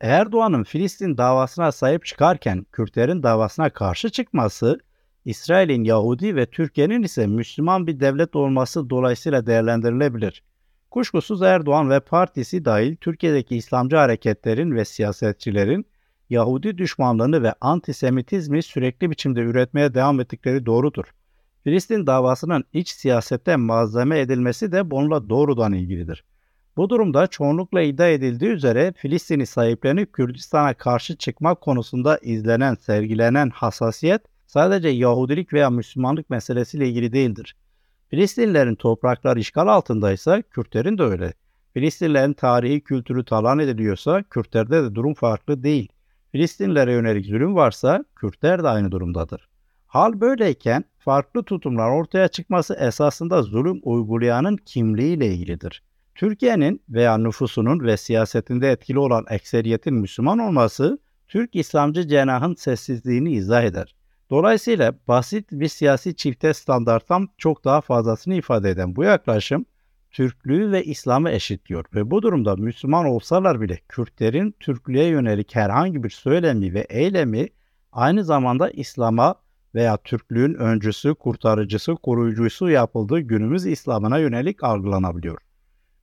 Erdoğan'ın 0.00 0.64
Filistin 0.64 1.16
davasına 1.18 1.72
sahip 1.72 2.04
çıkarken 2.04 2.66
Kürtlerin 2.72 3.22
davasına 3.22 3.70
karşı 3.70 4.10
çıkması 4.10 4.78
İsrail'in 5.24 5.84
Yahudi 5.84 6.36
ve 6.36 6.46
Türkiye'nin 6.46 7.02
ise 7.02 7.26
Müslüman 7.26 7.86
bir 7.86 8.00
devlet 8.00 8.36
olması 8.36 8.90
dolayısıyla 8.90 9.46
değerlendirilebilir. 9.46 10.42
Kuşkusuz 10.90 11.42
Erdoğan 11.42 11.90
ve 11.90 12.00
partisi 12.00 12.64
dahil 12.64 12.96
Türkiye'deki 12.96 13.56
İslamcı 13.56 13.96
hareketlerin 13.96 14.72
ve 14.72 14.84
siyasetçilerin 14.84 15.86
Yahudi 16.30 16.78
düşmanlığını 16.78 17.42
ve 17.42 17.54
antisemitizmi 17.60 18.62
sürekli 18.62 19.10
biçimde 19.10 19.40
üretmeye 19.40 19.94
devam 19.94 20.20
ettikleri 20.20 20.66
doğrudur. 20.66 21.04
Filistin 21.64 22.06
davasının 22.06 22.64
iç 22.72 22.88
siyasette 22.88 23.56
malzeme 23.56 24.20
edilmesi 24.20 24.72
de 24.72 24.90
bununla 24.90 25.28
doğrudan 25.28 25.72
ilgilidir. 25.72 26.24
Bu 26.76 26.90
durumda 26.90 27.26
çoğunlukla 27.26 27.80
iddia 27.80 28.08
edildiği 28.08 28.50
üzere 28.50 28.92
Filistin'i 28.96 29.46
sahiplenip 29.46 30.12
Kürdistan'a 30.12 30.74
karşı 30.74 31.16
çıkmak 31.16 31.60
konusunda 31.60 32.18
izlenen, 32.18 32.74
sergilenen 32.74 33.50
hassasiyet 33.50 34.22
sadece 34.52 34.88
Yahudilik 34.88 35.52
veya 35.52 35.70
Müslümanlık 35.70 36.30
meselesiyle 36.30 36.88
ilgili 36.88 37.12
değildir. 37.12 37.56
Filistinlilerin 38.08 38.74
toprakları 38.74 39.40
işgal 39.40 39.66
altındaysa 39.66 40.42
Kürtlerin 40.42 40.98
de 40.98 41.02
öyle. 41.02 41.32
Filistinlilerin 41.74 42.32
tarihi 42.32 42.80
kültürü 42.80 43.24
talan 43.24 43.58
ediliyorsa 43.58 44.22
Kürtlerde 44.22 44.82
de 44.82 44.94
durum 44.94 45.14
farklı 45.14 45.62
değil. 45.62 45.88
Filistinlilere 46.32 46.92
yönelik 46.92 47.26
zulüm 47.26 47.54
varsa 47.54 48.04
Kürtler 48.16 48.62
de 48.62 48.68
aynı 48.68 48.90
durumdadır. 48.90 49.48
Hal 49.86 50.20
böyleyken 50.20 50.84
farklı 50.98 51.42
tutumlar 51.42 51.90
ortaya 51.90 52.28
çıkması 52.28 52.74
esasında 52.74 53.42
zulüm 53.42 53.80
uygulayanın 53.82 54.56
kimliğiyle 54.56 55.26
ilgilidir. 55.26 55.82
Türkiye'nin 56.14 56.82
veya 56.88 57.18
nüfusunun 57.18 57.80
ve 57.80 57.96
siyasetinde 57.96 58.70
etkili 58.70 58.98
olan 58.98 59.24
ekseriyetin 59.30 59.94
Müslüman 59.94 60.38
olması 60.38 60.98
Türk 61.28 61.56
İslamcı 61.56 62.08
cenahın 62.08 62.54
sessizliğini 62.54 63.32
izah 63.32 63.62
eder. 63.62 64.01
Dolayısıyla 64.30 64.94
basit 65.08 65.48
bir 65.52 65.68
siyasi 65.68 66.16
çifte 66.16 66.54
standarttan 66.54 67.28
çok 67.38 67.64
daha 67.64 67.80
fazlasını 67.80 68.34
ifade 68.34 68.70
eden 68.70 68.96
bu 68.96 69.04
yaklaşım 69.04 69.66
Türklüğü 70.10 70.72
ve 70.72 70.84
İslam'ı 70.84 71.30
eşitliyor 71.30 71.84
ve 71.94 72.10
bu 72.10 72.22
durumda 72.22 72.56
Müslüman 72.56 73.06
olsalar 73.06 73.60
bile 73.60 73.78
Kürtlerin 73.88 74.54
Türklüğe 74.60 75.06
yönelik 75.06 75.54
herhangi 75.54 76.02
bir 76.02 76.10
söylemi 76.10 76.74
ve 76.74 76.80
eylemi 76.80 77.48
aynı 77.92 78.24
zamanda 78.24 78.70
İslam'a 78.70 79.34
veya 79.74 79.96
Türklüğün 79.96 80.54
öncüsü, 80.54 81.14
kurtarıcısı, 81.14 81.94
koruyucusu 81.94 82.70
yapıldığı 82.70 83.20
günümüz 83.20 83.66
İslam'ına 83.66 84.18
yönelik 84.18 84.64
algılanabiliyor. 84.64 85.38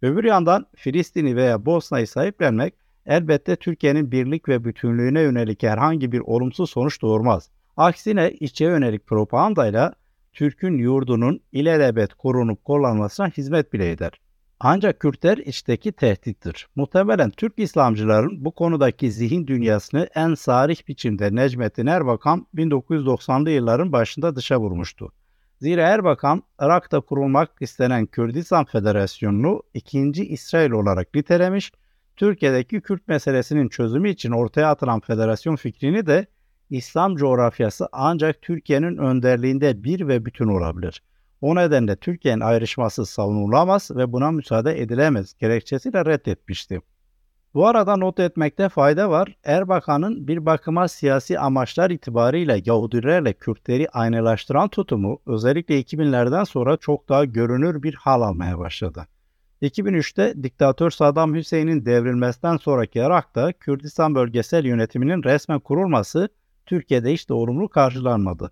Öbür 0.02 0.24
yandan 0.24 0.66
Filistin'i 0.76 1.36
veya 1.36 1.66
Bosna'yı 1.66 2.08
sahiplenmek 2.08 2.74
elbette 3.06 3.56
Türkiye'nin 3.56 4.12
birlik 4.12 4.50
ve 4.50 4.64
bütünlüğüne 4.64 5.22
yönelik 5.22 5.64
herhangi 5.64 6.12
bir 6.12 6.20
olumsuz 6.20 6.70
sonuç 6.70 7.02
doğurmaz. 7.02 7.50
Aksine 7.80 8.32
içe 8.32 8.66
yönelik 8.66 9.08
propagandayla 9.08 9.94
Türk'ün 10.34 10.78
yurdunun 10.78 11.40
ilelebet 11.52 12.14
korunup 12.14 12.66
kullanmasına 12.66 13.28
hizmet 13.28 13.74
bile 13.74 13.92
eder. 13.92 14.12
Ancak 14.60 15.00
Kürtler 15.00 15.38
içteki 15.38 15.92
tehdittir. 15.92 16.68
Muhtemelen 16.76 17.30
Türk 17.30 17.54
İslamcıların 17.60 18.46
bu 18.46 18.52
konudaki 18.52 19.12
zihin 19.12 19.48
dünyasını 19.48 20.10
en 20.16 20.34
sarih 20.34 20.88
biçimde 20.88 21.36
Necmettin 21.36 21.86
Erbakan 21.86 22.48
1990'lı 22.56 23.50
yılların 23.50 23.92
başında 23.92 24.36
dışa 24.36 24.60
vurmuştu. 24.60 25.12
Zira 25.62 25.82
Erbakan, 25.82 26.44
Irak'ta 26.60 27.02
kurulmak 27.02 27.52
istenen 27.60 28.06
Kürdistan 28.06 28.66
Federasyonu'nu 28.66 29.64
ikinci 29.74 30.26
İsrail 30.26 30.72
olarak 30.72 31.16
nitelemiş, 31.16 31.72
Türkiye'deki 32.16 32.82
Kürt 32.82 33.08
meselesinin 33.08 33.70
çözümü 33.70 34.10
için 34.10 34.32
ortaya 34.32 34.70
atılan 34.70 35.00
federasyon 35.00 35.56
fikrini 35.56 36.08
de 36.08 36.28
İslam 36.70 37.16
coğrafyası 37.16 37.90
ancak 37.92 38.42
Türkiye'nin 38.42 38.98
önderliğinde 38.98 39.84
bir 39.84 40.08
ve 40.08 40.26
bütün 40.26 40.48
olabilir. 40.48 41.04
O 41.42 41.56
nedenle 41.56 41.96
Türkiye'nin 41.96 42.42
ayrışması 42.42 43.06
savunulamaz 43.06 43.92
ve 43.92 44.12
buna 44.12 44.32
müsaade 44.32 44.82
edilemez 44.82 45.34
gerekçesiyle 45.40 46.06
reddetmişti. 46.06 46.82
Bu 47.54 47.68
arada 47.68 47.98
not 47.98 48.20
etmekte 48.20 48.70
fayda 48.70 49.10
var. 49.10 49.36
Erbakan'ın 49.44 50.28
bir 50.28 50.46
bakıma 50.46 50.88
siyasi 50.88 51.40
amaçlar 51.40 51.90
itibariyle 51.90 52.62
Yahudilerle 52.66 53.34
Kürtleri 53.34 53.90
aynılaştıran 53.90 54.68
tutumu 54.68 55.20
özellikle 55.26 55.82
2000'lerden 55.82 56.44
sonra 56.44 56.78
çok 56.78 57.10
daha 57.10 57.26
görünür 57.26 57.84
bir 57.84 57.94
hal 57.94 58.22
almaya 58.22 58.60
başladı. 58.60 59.08
2003'te 59.62 60.44
diktatör 60.44 60.90
Saddam 60.90 61.36
Hüseyin'in 61.36 61.86
devrilmesinden 61.86 62.58
sonraki 62.58 63.00
Irak'ta 63.00 63.54
Kürdistan 63.54 64.16
bölgesel 64.16 64.66
yönetiminin 64.66 65.24
resmen 65.24 65.60
kurulması 65.60 66.30
Türkiye'de 66.70 67.14
hiç 67.14 67.30
de 67.30 67.34
olumlu 67.34 67.70
karşılanmadı. 67.70 68.52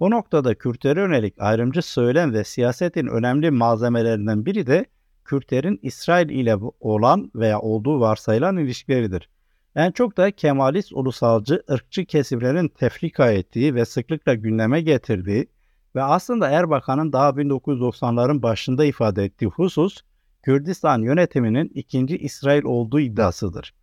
Bu 0.00 0.10
noktada 0.10 0.54
Kürtlere 0.54 1.00
yönelik 1.00 1.34
ayrımcı 1.38 1.82
söylem 1.82 2.32
ve 2.32 2.44
siyasetin 2.44 3.06
önemli 3.06 3.50
malzemelerinden 3.50 4.46
biri 4.46 4.66
de 4.66 4.86
Kürtlerin 5.24 5.78
İsrail 5.82 6.28
ile 6.28 6.56
olan 6.80 7.30
veya 7.34 7.60
olduğu 7.60 8.00
varsayılan 8.00 8.56
ilişkileridir. 8.56 9.28
En 9.76 9.90
çok 9.90 10.16
da 10.16 10.30
Kemalist 10.30 10.92
ulusalcı, 10.92 11.62
ırkçı 11.70 12.04
kesimlerin 12.04 12.68
tefrika 12.68 13.30
ettiği 13.30 13.74
ve 13.74 13.84
sıklıkla 13.84 14.34
gündeme 14.34 14.80
getirdiği 14.80 15.46
ve 15.94 16.02
aslında 16.02 16.48
Erbakan'ın 16.48 17.12
daha 17.12 17.28
1990'ların 17.28 18.42
başında 18.42 18.84
ifade 18.84 19.24
ettiği 19.24 19.46
husus, 19.46 20.00
Kürdistan 20.42 21.02
yönetiminin 21.02 21.70
ikinci 21.74 22.18
İsrail 22.18 22.64
olduğu 22.64 23.00
iddiasıdır. 23.00 23.74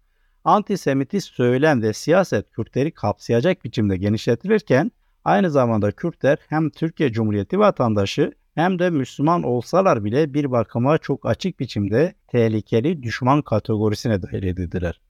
Antisemitist 0.45 1.33
söylem 1.33 1.81
ve 1.81 1.93
siyaset 1.93 2.51
Kürtleri 2.51 2.91
kapsayacak 2.91 3.65
biçimde 3.65 3.97
genişletilirken, 3.97 4.91
aynı 5.23 5.51
zamanda 5.51 5.91
Kürtler 5.91 6.37
hem 6.47 6.69
Türkiye 6.69 7.11
Cumhuriyeti 7.11 7.59
vatandaşı 7.59 8.33
hem 8.55 8.79
de 8.79 8.89
Müslüman 8.89 9.43
olsalar 9.43 10.03
bile 10.03 10.33
bir 10.33 10.51
bakıma 10.51 10.97
çok 10.97 11.25
açık 11.25 11.59
biçimde 11.59 12.15
tehlikeli 12.27 13.03
düşman 13.03 13.41
kategorisine 13.41 14.21
dahil 14.21 14.43
edildiler. 14.43 15.01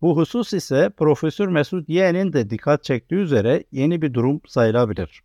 Bu 0.00 0.16
husus 0.16 0.52
ise 0.52 0.90
Profesör 0.96 1.48
Mesut 1.48 1.88
Yeğen'in 1.88 2.32
de 2.32 2.50
dikkat 2.50 2.84
çektiği 2.84 3.14
üzere 3.16 3.64
yeni 3.72 4.02
bir 4.02 4.14
durum 4.14 4.40
sayılabilir. 4.46 5.22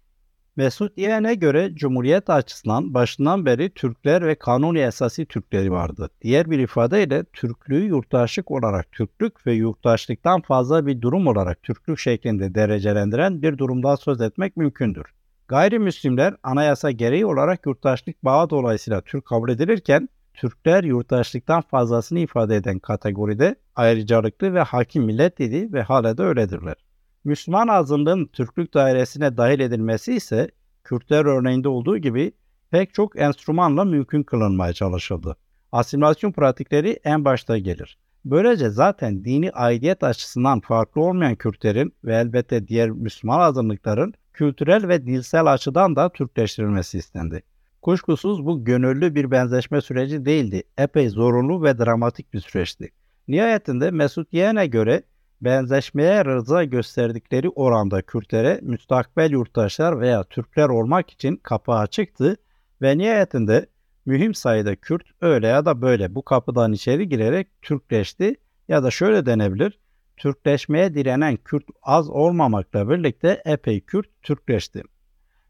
Mesut 0.58 0.98
Yeğen'e 0.98 1.36
göre 1.36 1.76
Cumhuriyet 1.76 2.30
açısından 2.30 2.94
başından 2.94 3.46
beri 3.46 3.70
Türkler 3.70 4.26
ve 4.28 4.36
kanuni 4.36 4.80
esası 4.80 5.26
Türkleri 5.26 5.72
vardı. 5.72 6.10
Diğer 6.22 6.52
bir 6.52 6.60
ifadeyle 6.60 7.24
Türklüğü 7.24 7.84
yurttaşlık 7.84 8.52
olarak 8.52 8.92
Türklük 8.92 9.48
ve 9.48 9.54
yurttaşlıktan 9.54 10.42
fazla 10.42 10.86
bir 10.88 11.02
durum 11.02 11.28
olarak 11.28 11.64
Türklük 11.64 12.00
şeklinde 12.00 12.56
derecelendiren 12.56 13.42
bir 13.42 13.58
durumdan 13.58 13.96
söz 13.96 14.22
etmek 14.22 14.58
mümkündür. 14.58 15.06
Gayrimüslimler 15.48 16.36
anayasa 16.44 16.92
gereği 16.92 17.26
olarak 17.26 17.66
yurttaşlık 17.66 18.24
bağı 18.24 18.50
dolayısıyla 18.50 19.02
Türk 19.02 19.26
kabul 19.26 19.50
edilirken 19.50 20.10
Türkler 20.34 20.84
yurttaşlıktan 20.84 21.62
fazlasını 21.62 22.20
ifade 22.20 22.56
eden 22.56 22.80
kategoride 22.80 23.56
ayrıcalıklı 23.76 24.54
ve 24.54 24.62
hakim 24.62 25.04
millet 25.04 25.40
idi 25.40 25.74
ve 25.74 25.82
hala 25.82 26.18
da 26.18 26.24
öyledirler. 26.24 26.87
Müslüman 27.28 27.68
azınlığın 27.68 28.26
Türklük 28.26 28.74
dairesine 28.74 29.38
dahil 29.38 29.60
edilmesi 29.60 30.14
ise 30.14 30.52
Kürtler 30.84 31.26
örneğinde 31.26 31.70
olduğu 31.70 31.98
gibi 31.98 32.32
pek 32.72 32.94
çok 32.94 33.20
enstrümanla 33.20 33.86
mümkün 33.86 34.24
kılınmaya 34.24 34.74
çalışıldı. 34.74 35.38
Asimilasyon 35.72 36.32
pratikleri 36.32 37.00
en 37.04 37.26
başta 37.26 37.58
gelir. 37.58 37.98
Böylece 38.26 38.70
zaten 38.70 39.26
dini 39.26 39.52
aidiyet 39.52 40.04
açısından 40.04 40.60
farklı 40.60 41.02
olmayan 41.02 41.36
Kürtlerin 41.36 41.94
ve 42.04 42.16
elbette 42.16 42.68
diğer 42.68 42.90
Müslüman 42.90 43.40
azınlıkların 43.40 44.14
kültürel 44.34 44.88
ve 44.88 45.06
dilsel 45.06 45.54
açıdan 45.54 45.96
da 45.96 46.10
Türkleştirilmesi 46.10 46.98
istendi. 46.98 47.44
Kuşkusuz 47.82 48.46
bu 48.46 48.64
gönüllü 48.64 49.16
bir 49.16 49.32
benzeşme 49.32 49.82
süreci 49.82 50.26
değildi. 50.26 50.64
Epey 50.78 51.10
zorunlu 51.10 51.64
ve 51.64 51.78
dramatik 51.78 52.34
bir 52.34 52.40
süreçti. 52.40 52.90
Nihayetinde 53.28 53.92
Mesut 53.92 54.34
Yeğen'e 54.34 54.68
göre 54.68 55.04
benzeşmeye 55.42 56.26
rıza 56.26 56.64
gösterdikleri 56.64 57.50
oranda 57.50 58.02
Kürtlere 58.02 58.60
müstakbel 58.62 59.32
yurttaşlar 59.32 60.00
veya 60.00 60.24
Türkler 60.24 60.70
olmak 60.70 61.10
için 61.10 61.36
kapı 61.36 61.72
açıktı 61.72 62.38
ve 62.82 62.98
nihayetinde 62.98 63.66
mühim 64.06 64.34
sayıda 64.34 64.76
Kürt 64.76 65.04
öyle 65.22 65.48
ya 65.48 65.66
da 65.66 65.82
böyle 65.82 66.16
bu 66.16 66.26
kapıdan 66.26 66.74
içeri 66.74 67.10
girerek 67.10 67.62
Türkleşti 67.62 68.36
ya 68.68 68.84
da 68.84 68.92
şöyle 68.92 69.26
denebilir, 69.26 69.80
Türkleşmeye 70.18 70.94
direnen 70.94 71.38
Kürt 71.38 71.64
az 71.84 72.10
olmamakla 72.10 72.90
birlikte 72.90 73.42
epey 73.46 73.82
Kürt 73.82 74.08
Türkleşti. 74.24 74.84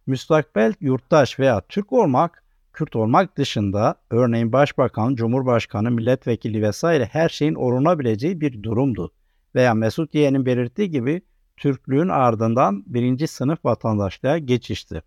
Müstakbel 0.08 0.74
yurttaş 0.80 1.40
veya 1.40 1.62
Türk 1.62 1.94
olmak, 1.94 2.44
Kürt 2.74 2.96
olmak 2.96 3.38
dışında 3.38 3.96
örneğin 4.10 4.54
başbakan, 4.54 5.16
cumhurbaşkanı, 5.16 5.92
milletvekili 5.92 6.62
vesaire 6.62 7.06
her 7.06 7.30
şeyin 7.30 7.56
olunabileceği 7.56 8.42
bir 8.42 8.64
durumdu. 8.64 9.12
Veya 9.58 9.74
Mesut 9.74 10.16
Yeğen'in 10.16 10.46
belirttiği 10.46 10.92
gibi 10.92 11.22
Türklüğün 11.58 12.10
ardından 12.10 12.84
birinci 12.86 13.28
sınıf 13.28 13.66
vatandaşlığa 13.66 14.38
geçişti. 14.38 15.04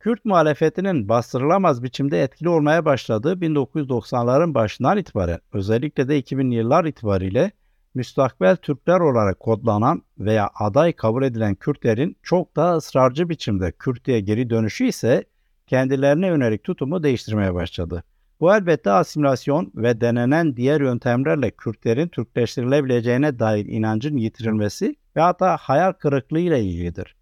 Kürt 0.00 0.24
muhalefetinin 0.24 1.08
bastırılamaz 1.08 1.82
biçimde 1.82 2.22
etkili 2.22 2.48
olmaya 2.48 2.84
başladığı 2.84 3.32
1990'ların 3.32 4.54
başından 4.54 4.98
itibaren 4.98 5.38
özellikle 5.52 6.08
de 6.08 6.20
2000'li 6.20 6.54
yıllar 6.54 6.84
itibariyle 6.84 7.50
müstakbel 7.94 8.56
Türkler 8.56 9.00
olarak 9.00 9.40
kodlanan 9.40 10.02
veya 10.18 10.50
aday 10.54 10.92
kabul 10.92 11.22
edilen 11.22 11.54
Kürtlerin 11.54 12.16
çok 12.22 12.56
daha 12.56 12.76
ısrarcı 12.76 13.28
biçimde 13.28 13.72
Kürtlüğe 13.72 14.20
geri 14.20 14.50
dönüşü 14.50 14.86
ise 14.86 15.24
kendilerine 15.66 16.26
yönelik 16.26 16.64
tutumu 16.64 17.02
değiştirmeye 17.02 17.54
başladı. 17.54 18.04
Bu 18.42 18.54
elbette 18.54 18.90
asimilasyon 18.90 19.72
ve 19.74 20.00
denenen 20.00 20.56
diğer 20.56 20.80
yöntemlerle 20.80 21.50
Kürtlerin 21.50 22.08
Türkleştirilebileceğine 22.08 23.38
dair 23.38 23.66
inancın 23.66 24.16
yitirilmesi 24.16 24.96
ve 25.16 25.20
hatta 25.20 25.56
hayal 25.56 25.92
kırıklığı 25.92 26.38
ile 26.38 26.62
ilgilidir. 26.62 27.16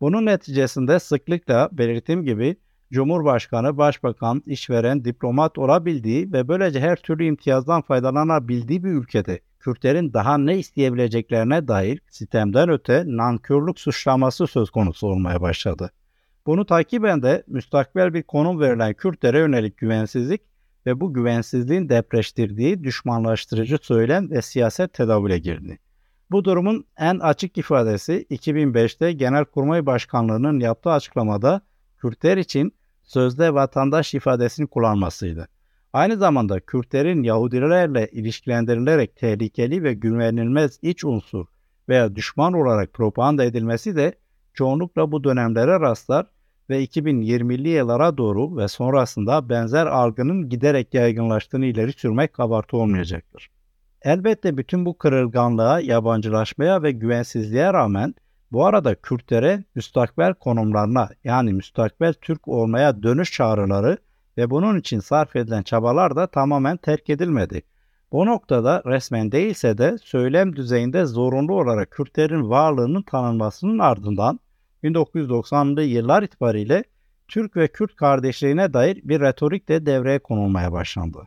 Bunun 0.00 0.26
neticesinde 0.26 0.98
sıklıkla 0.98 1.68
belirttiğim 1.72 2.24
gibi 2.24 2.56
Cumhurbaşkanı, 2.92 3.76
Başbakan, 3.76 4.42
işveren, 4.46 5.04
diplomat 5.04 5.58
olabildiği 5.58 6.32
ve 6.32 6.48
böylece 6.48 6.80
her 6.80 6.96
türlü 6.96 7.24
imtiyazdan 7.24 7.82
faydalanabildiği 7.82 8.84
bir 8.84 8.90
ülkede 8.90 9.40
Kürtlerin 9.58 10.12
daha 10.12 10.38
ne 10.38 10.58
isteyebileceklerine 10.58 11.68
dair 11.68 12.00
sistemden 12.10 12.68
öte 12.68 13.04
nankörlük 13.06 13.80
suçlaması 13.80 14.46
söz 14.46 14.70
konusu 14.70 15.06
olmaya 15.06 15.40
başladı. 15.40 15.90
Bunu 16.46 16.66
takiben 16.66 17.22
de 17.22 17.44
müstakbel 17.46 18.14
bir 18.14 18.22
konum 18.22 18.60
verilen 18.60 18.94
Kürtlere 18.94 19.38
yönelik 19.38 19.76
güvensizlik 19.76 20.53
ve 20.86 21.00
bu 21.00 21.14
güvensizliğin 21.14 21.88
depreştirdiği 21.88 22.84
düşmanlaştırıcı 22.84 23.78
söylem 23.82 24.30
ve 24.30 24.42
siyaset 24.42 24.92
tedavüle 24.92 25.38
girdi. 25.38 25.78
Bu 26.30 26.44
durumun 26.44 26.86
en 26.98 27.18
açık 27.18 27.58
ifadesi 27.58 28.26
2005'te 28.30 29.12
Genelkurmay 29.12 29.86
Başkanlığı'nın 29.86 30.60
yaptığı 30.60 30.90
açıklamada 30.90 31.60
Kürtler 31.96 32.36
için 32.36 32.72
sözde 33.02 33.54
vatandaş 33.54 34.14
ifadesini 34.14 34.66
kullanmasıydı. 34.66 35.48
Aynı 35.92 36.16
zamanda 36.16 36.60
Kürtlerin 36.60 37.22
Yahudilerle 37.22 38.08
ilişkilendirilerek 38.12 39.16
tehlikeli 39.16 39.82
ve 39.82 39.94
güvenilmez 39.94 40.78
iç 40.82 41.04
unsur 41.04 41.46
veya 41.88 42.16
düşman 42.16 42.52
olarak 42.52 42.92
propaganda 42.92 43.44
edilmesi 43.44 43.96
de 43.96 44.18
çoğunlukla 44.54 45.12
bu 45.12 45.24
dönemlere 45.24 45.80
rastlar 45.80 46.26
ve 46.70 46.84
2020'li 46.84 47.68
yıllara 47.68 48.16
doğru 48.16 48.56
ve 48.56 48.68
sonrasında 48.68 49.48
benzer 49.48 49.86
algının 49.86 50.48
giderek 50.48 50.94
yaygınlaştığını 50.94 51.66
ileri 51.66 51.92
sürmek 51.92 52.32
kabartı 52.32 52.76
olmayacaktır. 52.76 53.50
Elbette 54.02 54.56
bütün 54.56 54.86
bu 54.86 54.98
kırılganlığa, 54.98 55.80
yabancılaşmaya 55.80 56.82
ve 56.82 56.92
güvensizliğe 56.92 57.72
rağmen 57.72 58.14
bu 58.52 58.66
arada 58.66 58.94
Kürtlere 58.94 59.64
müstakbel 59.74 60.34
konumlarına 60.34 61.08
yani 61.24 61.52
müstakbel 61.52 62.12
Türk 62.12 62.48
olmaya 62.48 63.02
dönüş 63.02 63.32
çağrıları 63.32 63.98
ve 64.38 64.50
bunun 64.50 64.78
için 64.78 65.00
sarf 65.00 65.36
edilen 65.36 65.62
çabalar 65.62 66.16
da 66.16 66.26
tamamen 66.26 66.76
terk 66.76 67.10
edilmedi. 67.10 67.62
Bu 68.12 68.26
noktada 68.26 68.82
resmen 68.86 69.32
değilse 69.32 69.78
de 69.78 69.98
söylem 70.02 70.56
düzeyinde 70.56 71.04
zorunlu 71.04 71.54
olarak 71.54 71.90
Kürtlerin 71.90 72.50
varlığının 72.50 73.02
tanınmasının 73.02 73.78
ardından 73.78 74.40
1990'lı 74.84 75.82
yıllar 75.82 76.22
itibariyle 76.22 76.84
Türk 77.28 77.56
ve 77.56 77.68
Kürt 77.68 77.96
kardeşliğine 77.96 78.72
dair 78.72 79.00
bir 79.04 79.20
retorik 79.20 79.68
de 79.68 79.86
devreye 79.86 80.18
konulmaya 80.18 80.72
başlandı. 80.72 81.18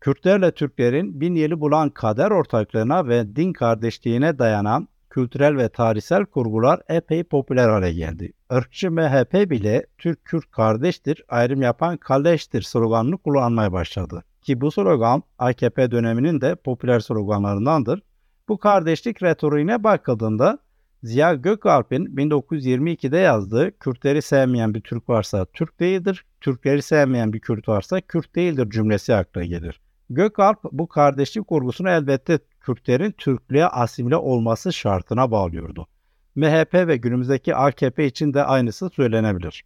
Kürtlerle 0.00 0.52
Türklerin 0.52 1.20
bin 1.20 1.34
yılı 1.34 1.60
bulan 1.60 1.90
kader 1.90 2.30
ortaklığına 2.30 3.08
ve 3.08 3.36
din 3.36 3.52
kardeşliğine 3.52 4.38
dayanan 4.38 4.88
kültürel 5.10 5.56
ve 5.56 5.68
tarihsel 5.68 6.24
kurgular 6.24 6.80
epey 6.88 7.24
popüler 7.24 7.68
hale 7.68 7.92
geldi. 7.92 8.32
Irkçı 8.50 8.90
MHP 8.90 9.50
bile 9.50 9.86
Türk-Kürt 9.98 10.50
kardeştir, 10.50 11.24
ayrım 11.28 11.62
yapan 11.62 11.96
kalleştir 11.96 12.62
sloganını 12.62 13.18
kullanmaya 13.18 13.72
başladı. 13.72 14.24
Ki 14.42 14.60
bu 14.60 14.70
slogan 14.70 15.22
AKP 15.38 15.90
döneminin 15.90 16.40
de 16.40 16.54
popüler 16.54 17.00
sloganlarındandır. 17.00 18.02
Bu 18.48 18.58
kardeşlik 18.58 19.22
retoriğine 19.22 19.84
bakıldığında 19.84 20.58
Ziya 21.02 21.34
Gökalp'in 21.34 22.06
1922'de 22.06 23.18
yazdığı 23.18 23.78
Kürtleri 23.78 24.22
sevmeyen 24.22 24.74
bir 24.74 24.80
Türk 24.80 25.08
varsa 25.08 25.44
Türk 25.44 25.80
değildir, 25.80 26.24
Türkleri 26.40 26.82
sevmeyen 26.82 27.32
bir 27.32 27.40
Kürt 27.40 27.68
varsa 27.68 28.00
Kürt 28.00 28.34
değildir 28.34 28.70
cümlesi 28.70 29.14
akla 29.14 29.44
gelir. 29.44 29.80
Gökalp 30.10 30.58
bu 30.72 30.88
kardeşlik 30.88 31.46
kurgusunu 31.46 31.90
elbette 31.90 32.38
Kürtlerin 32.60 33.12
Türklüğe 33.12 33.66
asimile 33.66 34.16
olması 34.16 34.72
şartına 34.72 35.30
bağlıyordu. 35.30 35.86
MHP 36.34 36.74
ve 36.74 36.96
günümüzdeki 36.96 37.54
AKP 37.54 38.06
için 38.06 38.34
de 38.34 38.44
aynısı 38.44 38.90
söylenebilir. 38.90 39.64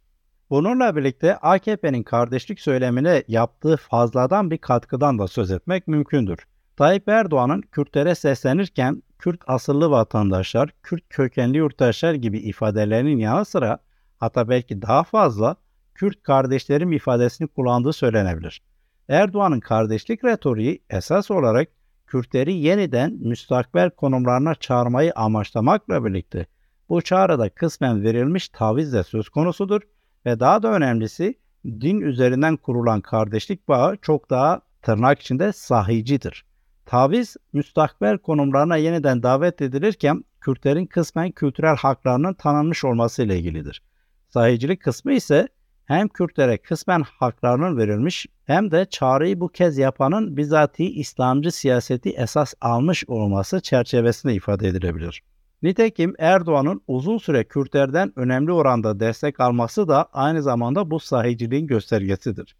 Bununla 0.49 0.95
birlikte 0.95 1.37
AKP'nin 1.37 2.03
kardeşlik 2.03 2.59
söylemine 2.59 3.23
yaptığı 3.27 3.77
fazladan 3.77 4.51
bir 4.51 4.57
katkıdan 4.57 5.19
da 5.19 5.27
söz 5.27 5.51
etmek 5.51 5.87
mümkündür. 5.87 6.39
Tayyip 6.77 7.09
Erdoğan'ın 7.09 7.61
Kürtlere 7.61 8.15
seslenirken 8.15 9.03
Kürt 9.19 9.41
asıllı 9.47 9.91
vatandaşlar, 9.91 10.69
Kürt 10.83 11.03
kökenli 11.09 11.57
yurttaşlar 11.57 12.13
gibi 12.13 12.39
ifadelerinin 12.39 13.17
yanı 13.17 13.45
sıra 13.45 13.79
hatta 14.17 14.49
belki 14.49 14.81
daha 14.81 15.03
fazla 15.03 15.55
Kürt 15.95 16.23
kardeşlerim 16.23 16.91
ifadesini 16.91 17.47
kullandığı 17.47 17.93
söylenebilir. 17.93 18.61
Erdoğan'ın 19.09 19.59
kardeşlik 19.59 20.23
retoriği 20.23 20.83
esas 20.89 21.31
olarak 21.31 21.67
Kürtleri 22.07 22.53
yeniden 22.53 23.11
müstakbel 23.11 23.89
konumlarına 23.89 24.55
çağırmayı 24.55 25.11
amaçlamakla 25.15 26.05
birlikte 26.05 26.45
bu 26.89 27.01
çağrıda 27.01 27.49
kısmen 27.49 28.03
verilmiş 28.03 28.49
taviz 28.49 28.93
de 28.93 29.03
söz 29.03 29.29
konusudur 29.29 29.81
ve 30.25 30.39
daha 30.39 30.63
da 30.63 30.73
önemlisi 30.73 31.35
din 31.65 32.01
üzerinden 32.01 32.57
kurulan 32.57 33.01
kardeşlik 33.01 33.67
bağı 33.67 33.97
çok 34.01 34.29
daha 34.29 34.61
tırnak 34.81 35.19
içinde 35.19 35.53
sahicidir. 35.53 36.52
Taviz 36.85 37.37
müstakbel 37.53 38.17
konumlarına 38.17 38.77
yeniden 38.77 39.23
davet 39.23 39.61
edilirken 39.61 40.23
Kürtlerin 40.41 40.85
kısmen 40.85 41.31
kültürel 41.31 41.75
haklarının 41.75 42.33
tanınmış 42.33 42.85
olması 42.85 43.23
ile 43.23 43.39
ilgilidir. 43.39 43.81
Sahicilik 44.29 44.81
kısmı 44.81 45.13
ise 45.13 45.47
hem 45.85 46.07
Kürtlere 46.07 46.57
kısmen 46.57 47.01
haklarının 47.01 47.77
verilmiş 47.77 48.25
hem 48.45 48.71
de 48.71 48.85
çağrıyı 48.89 49.39
bu 49.39 49.49
kez 49.49 49.77
yapanın 49.77 50.37
bizatihi 50.37 50.89
İslamcı 50.89 51.51
siyaseti 51.51 52.09
esas 52.09 52.53
almış 52.61 53.03
olması 53.07 53.61
çerçevesinde 53.61 54.33
ifade 54.33 54.67
edilebilir. 54.67 55.23
Nitekim 55.61 56.15
Erdoğan'ın 56.19 56.81
uzun 56.87 57.17
süre 57.17 57.43
Kürtlerden 57.43 58.13
önemli 58.15 58.51
oranda 58.51 58.99
destek 58.99 59.39
alması 59.39 59.87
da 59.87 60.09
aynı 60.13 60.41
zamanda 60.41 60.91
bu 60.91 60.99
sahiciliğin 60.99 61.67
göstergesidir. 61.67 62.55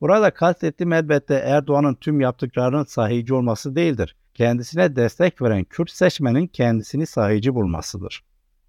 Burada 0.00 0.30
kastettiğim 0.30 0.92
elbette 0.92 1.34
Erdoğan'ın 1.34 1.94
tüm 1.94 2.20
yaptıklarının 2.20 2.84
sahici 2.84 3.34
olması 3.34 3.76
değildir. 3.76 4.16
Kendisine 4.34 4.96
destek 4.96 5.42
veren 5.42 5.64
Kürt 5.64 5.90
seçmenin 5.90 6.46
kendisini 6.46 7.06
sahici 7.06 7.54
bulmasıdır. 7.54 8.24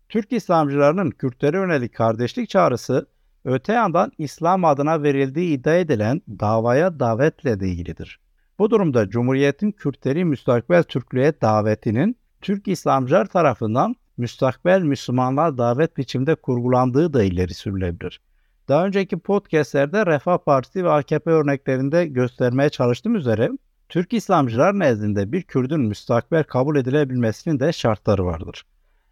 Türk 0.10 0.32
İslamcılarının 0.32 1.12
Kürtlere 1.12 1.58
yönelik 1.58 1.94
kardeşlik 1.94 2.50
çağrısı 2.50 3.08
öte 3.46 3.74
yandan 3.74 4.12
İslam 4.18 4.66
adına 4.66 5.04
verildiği 5.04 5.58
iddia 5.58 5.76
edilen 5.76 6.22
davaya 6.30 7.00
davetle 7.00 7.60
de 7.60 7.68
ilgilidir. 7.68 8.20
Bu 8.60 8.72
durumda 8.72 9.10
Cumhuriyet'in 9.10 9.72
Kürtleri 9.72 10.26
müstakbel 10.26 10.84
Türklüğe 10.84 11.42
davetinin 11.42 12.18
Türk 12.42 12.68
İslamcılar 12.68 13.26
tarafından 13.26 13.96
müstakbel 14.18 14.82
Müslümanlar 14.82 15.58
davet 15.58 15.98
biçimde 15.98 16.36
kurgulandığı 16.36 17.14
da 17.14 17.24
ileri 17.24 17.54
sürülebilir. 17.54 18.22
Daha 18.68 18.86
önceki 18.86 19.18
podcastlerde 19.20 20.06
Refah 20.06 20.38
Partisi 20.38 20.84
ve 20.84 20.90
AKP 20.90 21.32
örneklerinde 21.32 22.06
göstermeye 22.06 22.70
çalıştığım 22.70 23.16
üzere 23.16 23.50
Türk 23.90 24.14
İslamcılar 24.14 24.80
nezdinde 24.80 25.32
bir 25.32 25.42
Kürdün 25.42 25.80
müstakbel 25.80 26.44
kabul 26.44 26.76
edilebilmesinin 26.76 27.60
de 27.60 27.74
şartları 27.74 28.26
vardır. 28.26 28.66